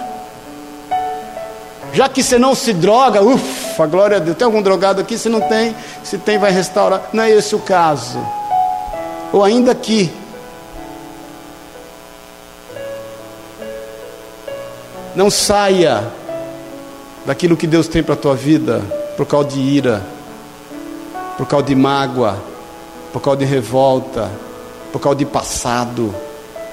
[1.93, 4.37] Já que você não se droga, ufa, glória a Deus.
[4.37, 5.19] Tem algum drogado aqui?
[5.19, 5.75] Se não tem,
[6.05, 7.11] se tem, vai restaurar.
[7.13, 8.25] Não é esse o caso.
[9.33, 10.22] Ou ainda que
[15.15, 16.05] não saia
[17.27, 18.83] daquilo que Deus tem para a tua vida
[19.17, 20.03] por causa de ira,
[21.37, 22.37] por causa de mágoa,
[23.13, 24.31] por causa de revolta,
[24.91, 26.15] por causa de passado,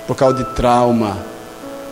[0.08, 1.18] por causa de trauma,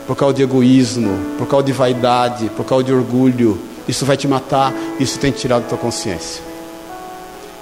[0.06, 3.60] por causa de egoísmo, por causa de vaidade, por causa de orgulho.
[3.88, 6.42] Isso vai te matar, isso tem tirado tua consciência.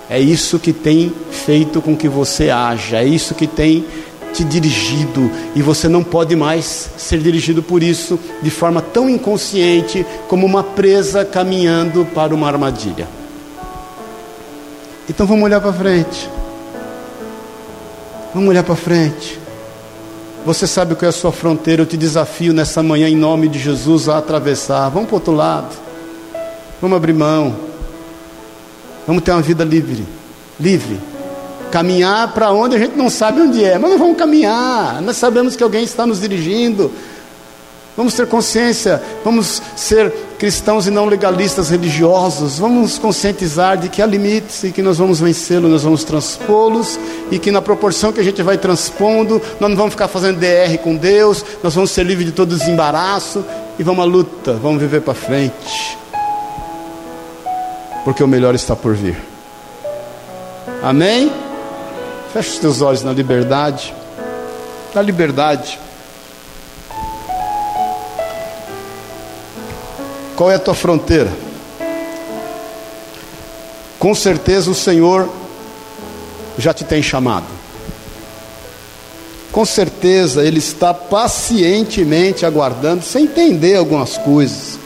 [0.10, 3.86] É isso que tem feito com que você haja, é isso que tem
[4.36, 10.06] te dirigido, e você não pode mais ser dirigido por isso de forma tão inconsciente
[10.28, 13.08] como uma presa caminhando para uma armadilha.
[15.10, 16.30] Então vamos olhar para frente.
[18.34, 19.40] Vamos olhar para frente.
[20.46, 21.82] Você sabe qual é a sua fronteira.
[21.82, 24.90] Eu te desafio nessa manhã, em nome de Jesus, a atravessar.
[24.90, 25.74] Vamos para o outro lado.
[26.82, 27.56] Vamos abrir mão.
[29.08, 30.06] Vamos ter uma vida livre.
[30.60, 31.15] Livre.
[31.76, 33.78] Caminhar para onde a gente não sabe onde é.
[33.78, 35.02] Mas nós vamos caminhar.
[35.02, 36.90] Nós sabemos que alguém está nos dirigindo.
[37.98, 40.10] Vamos ter consciência, vamos ser
[40.40, 42.60] cristãos e não legalistas religiosos.
[42.60, 46.98] Vamos nos conscientizar de que há limites e que nós vamos vencê-los, nós vamos transpô-los
[47.30, 50.78] e que na proporção que a gente vai transpondo, nós não vamos ficar fazendo DR
[50.82, 53.44] com Deus, nós vamos ser livres de todo desembaraço
[53.78, 55.98] e vamos à luta, vamos viver para frente.
[58.06, 59.18] Porque o melhor está por vir.
[60.82, 61.45] Amém?
[62.36, 63.94] Feche os teus olhos na liberdade.
[64.94, 65.80] Na liberdade.
[70.36, 71.32] Qual é a tua fronteira?
[73.98, 75.30] Com certeza o Senhor
[76.58, 77.46] já te tem chamado.
[79.50, 84.78] Com certeza Ele está pacientemente aguardando, sem entender algumas coisas.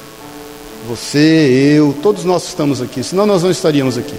[0.87, 4.13] Você, eu, todos nós estamos aqui, senão nós não estaríamos aqui.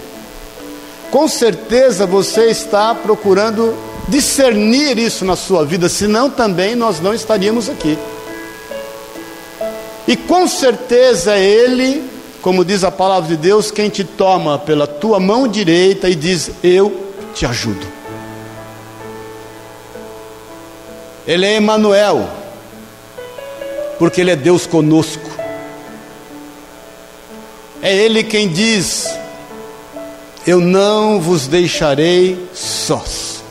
[1.10, 3.76] Com certeza você está procurando
[4.08, 7.98] discernir isso na sua vida, senão também nós não estaríamos aqui.
[10.06, 12.10] E com certeza é Ele,
[12.42, 16.50] como diz a palavra de Deus, quem te toma pela tua mão direita e diz:
[16.62, 17.86] Eu te ajudo.
[21.26, 22.28] Ele é Emanuel,
[23.98, 25.30] porque Ele é Deus conosco.
[27.82, 29.09] É Ele quem diz:
[30.46, 33.42] Eu não vos deixarei sós.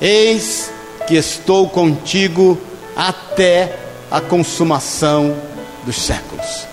[0.00, 0.70] Eis
[1.06, 2.58] que estou contigo
[2.96, 3.76] até
[4.10, 5.36] a consumação
[5.84, 6.66] dos séculos.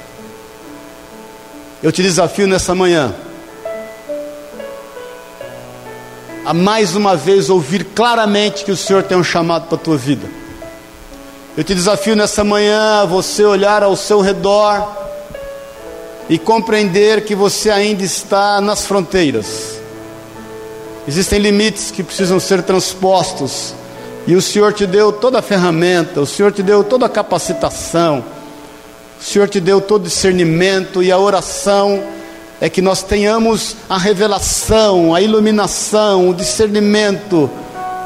[1.84, 3.14] Eu te desafio nessa manhã
[6.46, 9.98] a mais uma vez ouvir claramente que o Senhor tem um chamado para a tua
[9.98, 10.28] vida.
[11.58, 15.05] Eu te desafio nessa manhã a você olhar ao seu redor
[16.30, 19.80] e compreender que você ainda está nas fronteiras.
[21.08, 23.74] Existem limites que precisam ser transpostos
[24.26, 28.24] e o Senhor te deu toda a ferramenta, o Senhor te deu toda a capacitação,
[29.20, 32.04] o Senhor te deu todo o discernimento e a oração
[32.60, 37.50] é que nós tenhamos a revelação, a iluminação, o discernimento,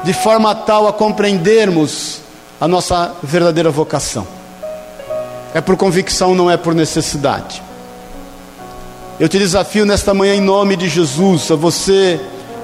[0.04, 2.18] de forma tal a compreendermos
[2.60, 4.26] a nossa verdadeira vocação.
[5.54, 7.62] É por convicção, não é por necessidade.
[9.20, 12.18] Eu te desafio nesta manhã, em nome de Jesus, a você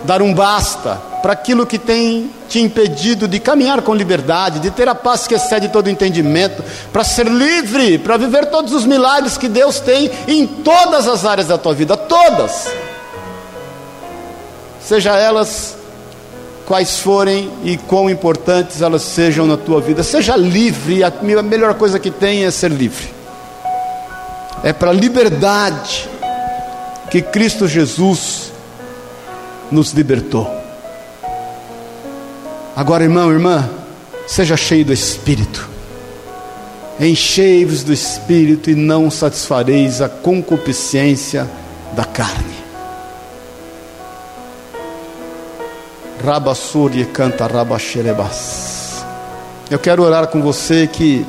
[0.05, 4.89] dar um basta para aquilo que tem te impedido de caminhar com liberdade, de ter
[4.89, 9.51] a paz que excede todo entendimento, para ser livre, para viver todos os milagres que
[9.51, 12.73] Deus tem em todas as áreas da tua vida, todas.
[14.81, 15.77] Seja elas
[16.65, 21.99] quais forem e quão importantes elas sejam na tua vida, seja livre, a melhor coisa
[21.99, 23.15] que tem é ser livre.
[24.63, 26.16] É para liberdade
[27.11, 28.53] que Cristo Jesus
[29.71, 30.51] nos libertou.
[32.75, 33.69] Agora, irmão, irmã,
[34.27, 35.69] seja cheio do Espírito.
[36.99, 41.49] Enchei-vos do Espírito e não satisfareis a concupiscência
[41.95, 42.57] da carne.
[46.25, 49.05] Rabassuri canta rabaxerebas.
[49.71, 51.25] Eu quero orar com você que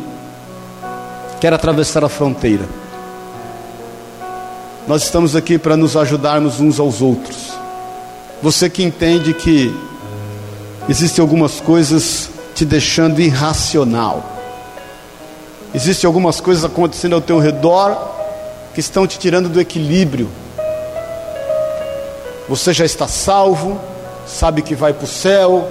[1.39, 2.65] quer atravessar a fronteira.
[4.87, 7.51] Nós estamos aqui para nos ajudarmos uns aos outros.
[8.41, 9.73] Você que entende que
[10.89, 14.23] Existem algumas coisas te deixando irracional.
[15.75, 18.15] Existem algumas coisas acontecendo ao teu redor
[18.73, 20.29] que estão te tirando do equilíbrio.
[22.47, 23.77] Você já está salvo,
[24.25, 25.67] sabe que vai para o céu,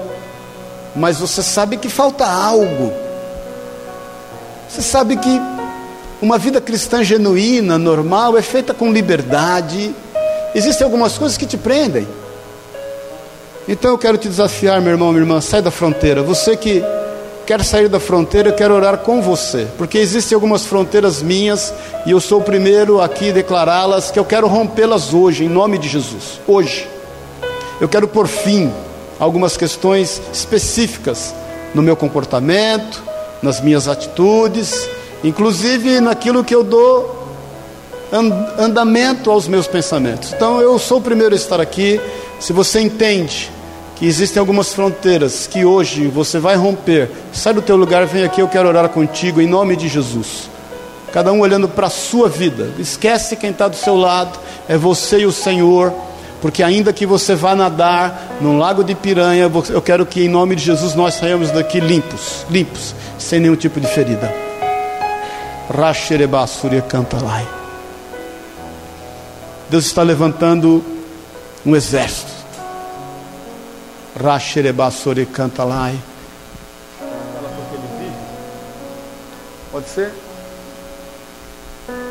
[0.95, 2.93] mas você sabe que falta algo.
[4.69, 5.41] Você sabe que
[6.21, 9.95] uma vida cristã genuína, normal, é feita com liberdade.
[10.55, 12.07] Existem algumas coisas que te prendem.
[13.69, 16.23] Então eu quero te desafiar, meu irmão, minha irmã, sai da fronteira.
[16.23, 16.83] Você que
[17.45, 21.73] quer sair da fronteira, eu quero orar com você, porque existem algumas fronteiras minhas
[22.05, 25.79] e eu sou o primeiro aqui a declará-las que eu quero rompê-las hoje, em nome
[25.79, 26.41] de Jesus.
[26.47, 26.89] Hoje.
[27.81, 28.73] Eu quero pôr fim
[29.19, 31.35] algumas questões específicas
[31.75, 33.03] no meu comportamento,
[33.43, 34.89] nas minhas atitudes,
[35.29, 37.27] inclusive naquilo que eu dou
[38.59, 40.33] andamento aos meus pensamentos.
[40.33, 42.01] Então eu sou o primeiro a estar aqui.
[42.39, 43.51] Se você entende
[43.97, 48.41] que existem algumas fronteiras que hoje você vai romper, sai do teu lugar, vem aqui,
[48.41, 50.51] eu quero orar contigo em nome de Jesus.
[51.13, 55.21] Cada um olhando para a sua vida, esquece quem está do seu lado, é você
[55.21, 55.93] e o Senhor,
[56.43, 60.55] porque ainda que você vá nadar num lago de piranha, eu quero que em nome
[60.57, 64.46] de Jesus nós saiamos daqui limpos, limpos, sem nenhum tipo de ferida.
[65.69, 67.43] Racherebassuria canta lá.
[69.69, 70.85] Deus está levantando
[71.65, 72.37] um exército
[74.23, 75.93] Raxerebassore canta lá.
[79.71, 80.11] Pode ser?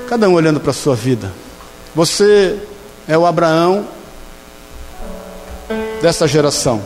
[0.08, 1.34] Cada um olhando para a sua vida.
[1.95, 2.60] Você
[3.08, 3.88] é o Abraão
[5.99, 6.80] dessa geração.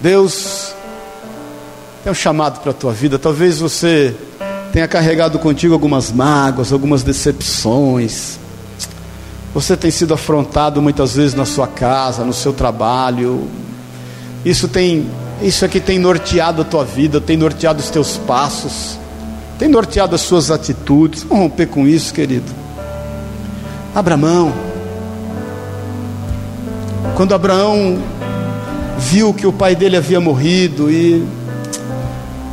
[0.00, 0.74] Deus
[2.02, 3.16] tem um chamado para a tua vida.
[3.16, 4.16] Talvez você
[4.72, 8.38] tenha carregado contigo algumas mágoas, algumas decepções,
[9.52, 13.48] você tem sido afrontado muitas vezes na sua casa, no seu trabalho.
[14.44, 15.10] Isso tem,
[15.42, 18.96] isso aqui tem norteado a tua vida, tem norteado os teus passos,
[19.58, 21.24] tem norteado as suas atitudes.
[21.24, 22.50] Vamos romper com isso, querido.
[23.92, 24.52] Abra mão.
[27.16, 27.98] Quando Abraão
[28.98, 31.26] viu que o pai dele havia morrido e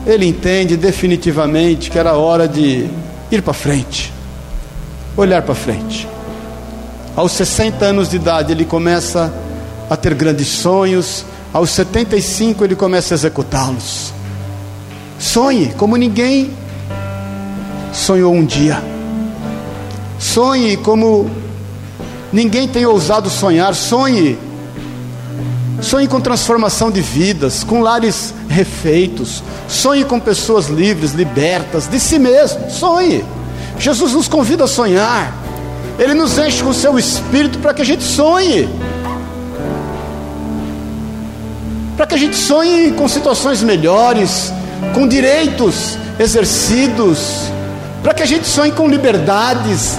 [0.07, 2.87] ele entende definitivamente que era hora de
[3.29, 4.13] ir para frente,
[5.17, 6.07] olhar para frente.
[7.13, 9.33] Aos 60 anos de idade, ele começa
[9.89, 11.25] a ter grandes sonhos.
[11.51, 14.13] Aos 75, ele começa a executá-los.
[15.19, 16.51] Sonhe como ninguém
[17.91, 18.81] sonhou um dia.
[20.19, 21.29] Sonhe como
[22.31, 23.75] ninguém tem ousado sonhar.
[23.75, 24.37] Sonhe.
[25.81, 29.43] Sonhe com transformação de vidas, com lares refeitos.
[29.67, 32.69] Sonhe com pessoas livres, libertas de si mesmo.
[32.69, 33.23] Sonhe.
[33.77, 35.33] Jesus nos convida a sonhar.
[35.99, 38.67] Ele nos enche com o seu espírito para que a gente sonhe.
[41.95, 44.51] Para que a gente sonhe com situações melhores,
[44.93, 47.51] com direitos exercidos,
[48.03, 49.97] para que a gente sonhe com liberdades,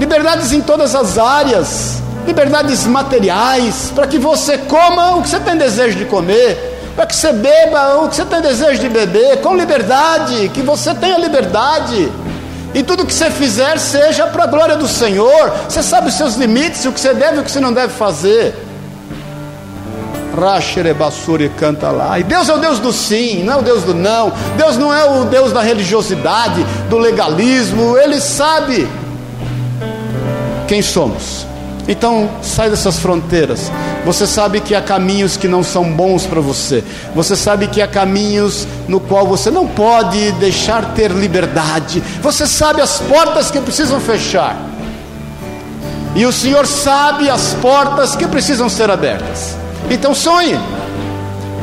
[0.00, 5.56] liberdades em todas as áreas, liberdades materiais, para que você coma o que você tem
[5.56, 9.56] desejo de comer, para que você beba o que você tem desejo de beber, com
[9.56, 12.10] liberdade, que você tenha liberdade.
[12.74, 15.52] E tudo que você fizer seja para a glória do Senhor.
[15.68, 17.92] Você sabe os seus limites, o que você deve e o que você não deve
[17.92, 18.54] fazer.
[20.34, 22.18] Racherebassuri canta lá.
[22.18, 24.32] E Deus é o Deus do sim, não é o Deus do não.
[24.56, 27.98] Deus não é o Deus da religiosidade, do legalismo.
[27.98, 28.88] Ele sabe
[30.66, 31.51] quem somos.
[31.88, 33.70] Então, sai dessas fronteiras.
[34.06, 36.84] Você sabe que há caminhos que não são bons para você.
[37.14, 42.02] Você sabe que há caminhos no qual você não pode deixar ter liberdade.
[42.20, 44.56] Você sabe as portas que precisam fechar.
[46.14, 49.56] E o Senhor sabe as portas que precisam ser abertas.
[49.90, 50.58] Então sonhe.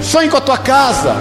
[0.02, 1.16] Sonhe com a tua casa.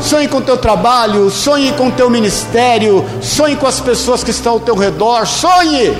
[0.00, 4.32] Sonhe com o teu trabalho, sonhe com o teu ministério, sonhe com as pessoas que
[4.32, 5.96] estão ao teu redor, sonhe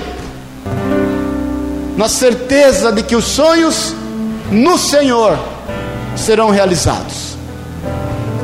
[1.97, 3.93] na certeza de que os sonhos
[4.51, 5.37] no Senhor
[6.15, 7.35] serão realizados.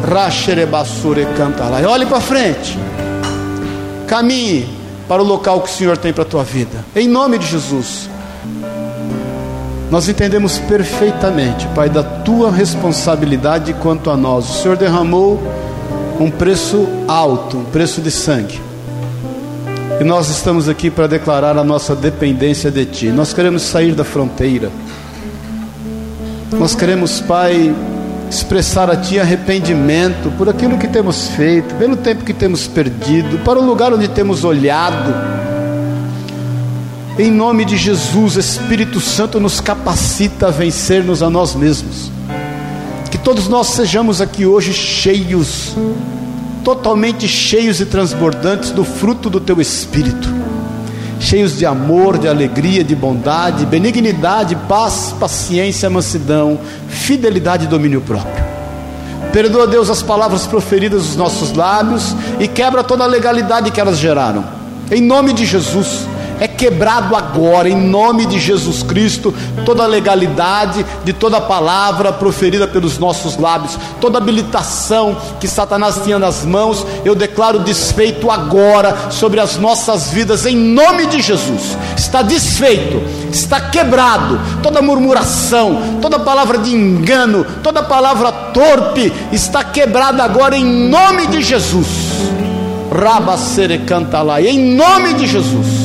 [0.07, 1.79] Racherebassure canta lá.
[1.89, 2.77] Olhe para frente.
[4.07, 4.67] Caminhe
[5.07, 6.83] para o local que o Senhor tem para a tua vida.
[6.95, 8.09] Em nome de Jesus.
[9.89, 14.49] Nós entendemos perfeitamente, Pai, da tua responsabilidade quanto a nós.
[14.49, 15.41] O Senhor derramou
[16.19, 18.70] um preço alto, um preço de sangue
[20.01, 23.05] e nós estamos aqui para declarar a nossa dependência de Ti.
[23.09, 24.71] Nós queremos sair da fronteira.
[26.57, 27.71] Nós queremos, Pai,
[28.27, 33.59] expressar a Ti arrependimento por aquilo que temos feito, pelo tempo que temos perdido, para
[33.59, 35.13] o lugar onde temos olhado.
[37.19, 42.11] Em nome de Jesus, Espírito Santo nos capacita a vencermos a nós mesmos.
[43.11, 45.75] Que todos nós sejamos aqui hoje cheios
[46.63, 50.29] totalmente cheios e transbordantes do fruto do teu espírito,
[51.19, 58.43] cheios de amor, de alegria, de bondade, benignidade, paz, paciência, mansidão, fidelidade e domínio próprio.
[59.31, 63.97] Perdoa, Deus, as palavras proferidas dos nossos lábios e quebra toda a legalidade que elas
[63.97, 64.43] geraram.
[64.91, 66.05] Em nome de Jesus
[66.41, 69.31] é quebrado agora, em nome de Jesus Cristo,
[69.63, 76.43] toda legalidade de toda palavra proferida pelos nossos lábios, toda habilitação que Satanás tinha nas
[76.43, 81.77] mãos, eu declaro desfeito agora sobre as nossas vidas, em nome de Jesus.
[81.95, 90.23] Está desfeito, está quebrado toda murmuração, toda palavra de engano, toda palavra torpe, está quebrada
[90.23, 91.87] agora em nome de Jesus.
[92.91, 93.37] Raba
[93.85, 95.80] canta lá, em nome de Jesus.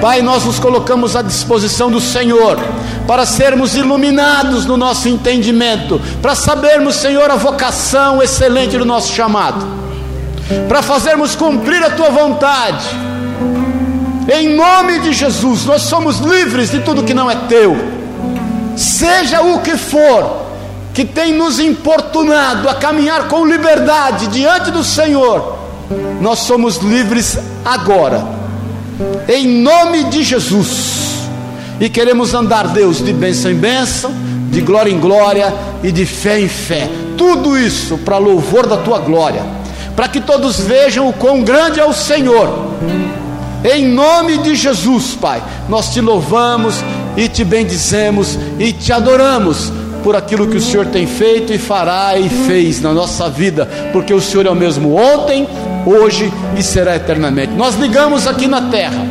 [0.00, 2.56] Pai, nós nos colocamos à disposição do Senhor
[3.06, 9.66] para sermos iluminados no nosso entendimento, para sabermos, Senhor, a vocação excelente do nosso chamado,
[10.68, 12.86] para fazermos cumprir a tua vontade.
[14.32, 17.76] Em nome de Jesus, nós somos livres de tudo que não é teu,
[18.76, 20.46] seja o que for
[20.94, 25.58] que tem nos importunado a caminhar com liberdade diante do Senhor,
[26.20, 28.37] nós somos livres agora
[29.28, 31.28] em nome de Jesus.
[31.80, 34.12] E queremos andar, Deus, de bênção em bênção,
[34.50, 36.88] de glória em glória e de fé em fé.
[37.16, 39.44] Tudo isso para louvor da tua glória,
[39.94, 42.68] para que todos vejam o quão grande é o Senhor.
[43.64, 46.76] Em nome de Jesus, Pai, nós te louvamos
[47.16, 49.72] e te bendizemos e te adoramos
[50.02, 54.12] por aquilo que o Senhor tem feito e fará e fez na nossa vida, porque
[54.12, 55.46] o Senhor é o mesmo ontem,
[55.86, 57.52] hoje e será eternamente.
[57.54, 59.06] Nós ligamos aqui na terra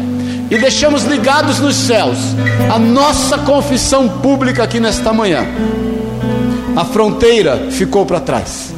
[0.49, 2.17] e deixamos ligados nos céus
[2.73, 5.45] a nossa confissão pública aqui nesta manhã.
[6.75, 8.76] A fronteira ficou para trás.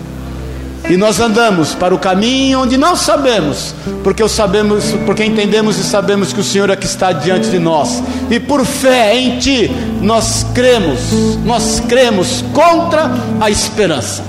[0.90, 6.34] E nós andamos para o caminho onde não sabemos, porque sabemos, porque entendemos e sabemos
[6.34, 8.02] que o Senhor é que está diante de nós.
[8.32, 9.70] E por fé em ti,
[10.02, 11.00] nós cremos,
[11.46, 14.24] nós cremos contra a esperança.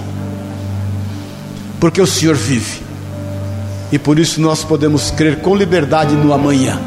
[1.80, 2.82] Porque o Senhor vive
[3.90, 6.78] e por isso nós podemos crer com liberdade no amanhã.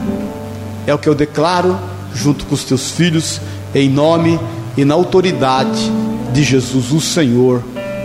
[0.86, 1.80] É o que eu declaro
[2.14, 3.42] junto com os teus filhos,
[3.74, 4.40] em nome
[4.78, 5.92] e na autoridade
[6.32, 7.64] de Jesus, o Senhor.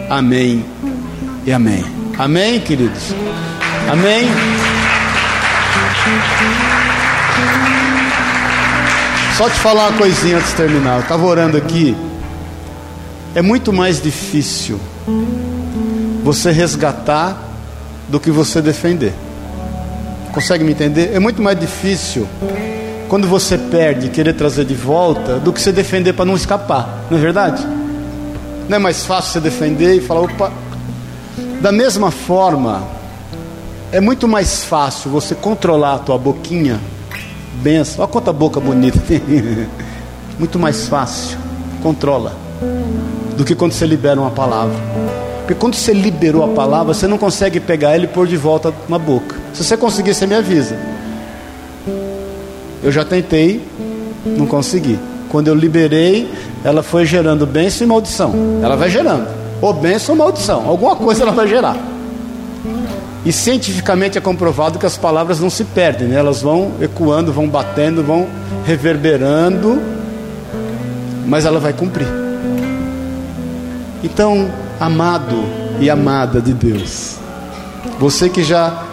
[0.08, 0.64] Amém
[1.49, 1.82] e amém.
[2.18, 3.14] Amém, queridos?
[3.90, 4.28] Amém.
[9.34, 10.96] Só te falar uma coisinha antes de terminar.
[10.96, 11.96] Eu estava orando aqui.
[13.34, 14.78] É muito mais difícil
[16.22, 17.42] você resgatar
[18.09, 19.14] do que você defender.
[20.32, 21.14] Consegue me entender?
[21.14, 22.28] É muito mais difícil
[23.09, 27.16] quando você perde querer trazer de volta do que você defender para não escapar, não
[27.16, 27.66] é verdade?
[28.68, 30.67] Não é mais fácil você defender e falar, opa.
[31.61, 32.84] Da mesma forma,
[33.90, 36.78] é muito mais fácil você controlar a tua boquinha,
[37.62, 38.98] benção, olha quanta boca bonita,
[40.38, 41.36] muito mais fácil,
[41.82, 42.36] controla,
[43.36, 44.76] do que quando você libera uma palavra.
[45.40, 48.72] Porque quando você liberou a palavra, você não consegue pegar ela e pôr de volta
[48.88, 49.34] na boca.
[49.54, 50.78] Se você conseguir, você me avisa.
[52.82, 53.66] Eu já tentei,
[54.24, 54.98] não consegui.
[55.30, 56.30] Quando eu liberei,
[56.62, 58.32] ela foi gerando bênção e maldição.
[58.62, 59.38] Ela vai gerando.
[59.61, 60.68] Ou bênção ou maldição.
[60.68, 61.76] Alguma coisa ela vai gerar.
[63.24, 66.16] E cientificamente é comprovado que as palavras não se perdem, né?
[66.16, 68.26] elas vão ecoando, vão batendo, vão
[68.64, 69.80] reverberando,
[71.26, 72.06] mas ela vai cumprir.
[74.02, 75.36] Então, amado
[75.80, 77.16] e amada de Deus.
[77.98, 78.84] Você que já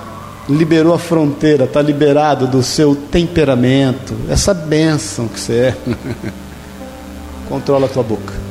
[0.50, 5.76] liberou a fronteira, está liberado do seu temperamento, essa bênção que você é.
[7.48, 8.45] Controla a tua boca.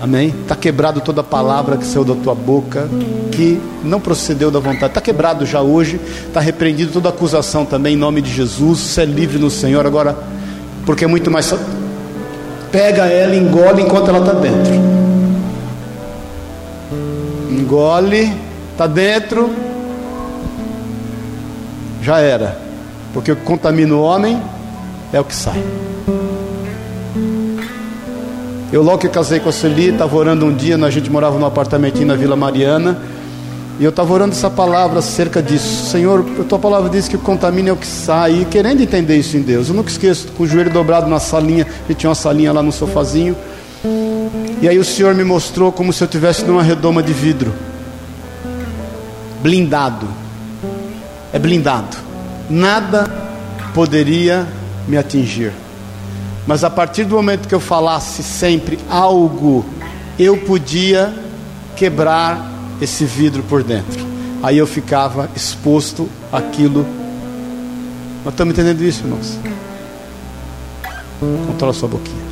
[0.00, 0.32] Amém?
[0.42, 2.88] Está quebrado toda palavra que saiu da tua boca,
[3.32, 4.86] que não procedeu da vontade.
[4.86, 6.00] Está quebrado já hoje.
[6.26, 8.78] Está repreendido toda acusação também, em nome de Jesus.
[8.78, 9.84] Você é livre no Senhor.
[9.86, 10.16] Agora,
[10.86, 11.52] porque é muito mais
[12.70, 14.72] pega ela engole enquanto ela está dentro.
[17.50, 18.32] Engole,
[18.72, 19.50] está dentro,
[22.02, 22.58] já era.
[23.12, 24.40] Porque o que contamina o homem
[25.12, 25.62] é o que sai.
[28.70, 31.46] Eu logo que casei com a Celi, estava orando um dia, a gente morava num
[31.46, 32.98] apartamentinho na Vila Mariana.
[33.80, 35.88] E eu estava orando essa palavra acerca disso.
[35.90, 38.42] Senhor, a tua palavra diz que o contamina é o que sai.
[38.42, 39.68] E querendo entender isso em Deus.
[39.68, 41.66] Eu nunca esqueço, com o joelho dobrado na salinha.
[41.88, 43.36] E tinha uma salinha lá no sofazinho.
[44.60, 47.54] E aí o Senhor me mostrou como se eu tivesse numa redoma de vidro.
[49.40, 50.08] Blindado.
[51.32, 51.96] É blindado.
[52.50, 53.08] Nada
[53.72, 54.46] poderia
[54.88, 55.52] me atingir.
[56.48, 59.66] Mas a partir do momento que eu falasse sempre algo,
[60.18, 61.14] eu podia
[61.76, 64.02] quebrar esse vidro por dentro.
[64.42, 66.86] Aí eu ficava exposto àquilo.
[68.24, 69.38] Nós estamos entendendo isso, irmãos?
[71.48, 72.24] Controla sua boquinha.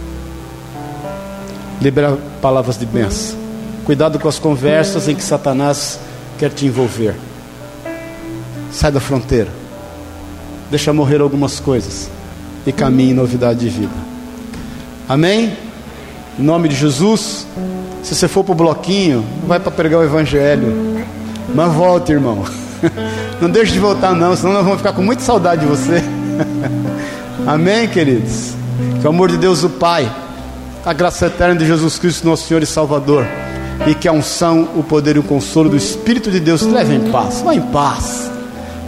[1.83, 3.39] Libera palavras de bênção.
[3.85, 6.01] Cuidado com as conversas em que Satanás
[6.39, 7.15] quer te envolver.
[8.73, 9.51] Sai da fronteira.
[10.71, 12.16] Deixa morrer algumas coisas.
[12.67, 13.95] E caminhe em novidade de vida.
[15.09, 15.57] Amém?
[16.39, 17.47] Em nome de Jesus.
[18.03, 21.07] Se você for para o bloquinho, vai para pregar o Evangelho.
[21.55, 22.45] Mas volte, irmão.
[23.41, 26.03] Não deixe de voltar, não, senão nós vamos ficar com muita saudade de você.
[27.47, 28.55] Amém, queridos?
[29.01, 30.11] Que o amor de Deus, o Pai,
[30.85, 33.27] a graça eterna de Jesus Cristo, nosso Senhor e Salvador,
[33.87, 37.11] e que a unção, o poder e o consolo do Espírito de Deus leve em
[37.11, 37.43] paz.
[37.43, 38.31] Vá em paz,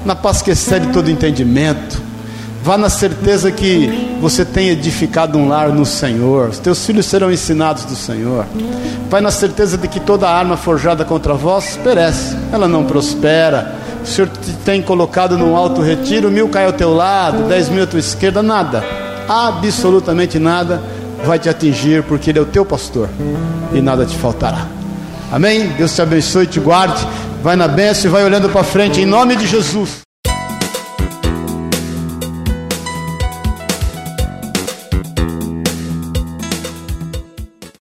[0.05, 2.08] na paz que excede todo entendimento.
[2.69, 6.51] Vá na certeza que você tem edificado um lar no Senhor.
[6.51, 8.45] Os teus filhos serão ensinados do Senhor.
[9.09, 13.75] Vai na certeza de que toda arma forjada contra vós perece, ela não prospera.
[14.05, 17.85] O Senhor te tem colocado num alto retiro, mil cai ao teu lado, dez mil
[17.85, 18.85] à tua esquerda, nada,
[19.27, 20.83] absolutamente nada
[21.25, 23.09] vai te atingir, porque Ele é o teu pastor
[23.73, 24.67] e nada te faltará.
[25.33, 25.69] Amém?
[25.69, 27.03] Deus te abençoe e te guarde.
[27.43, 30.08] Vai na bênção e vai olhando para frente, em nome de Jesus.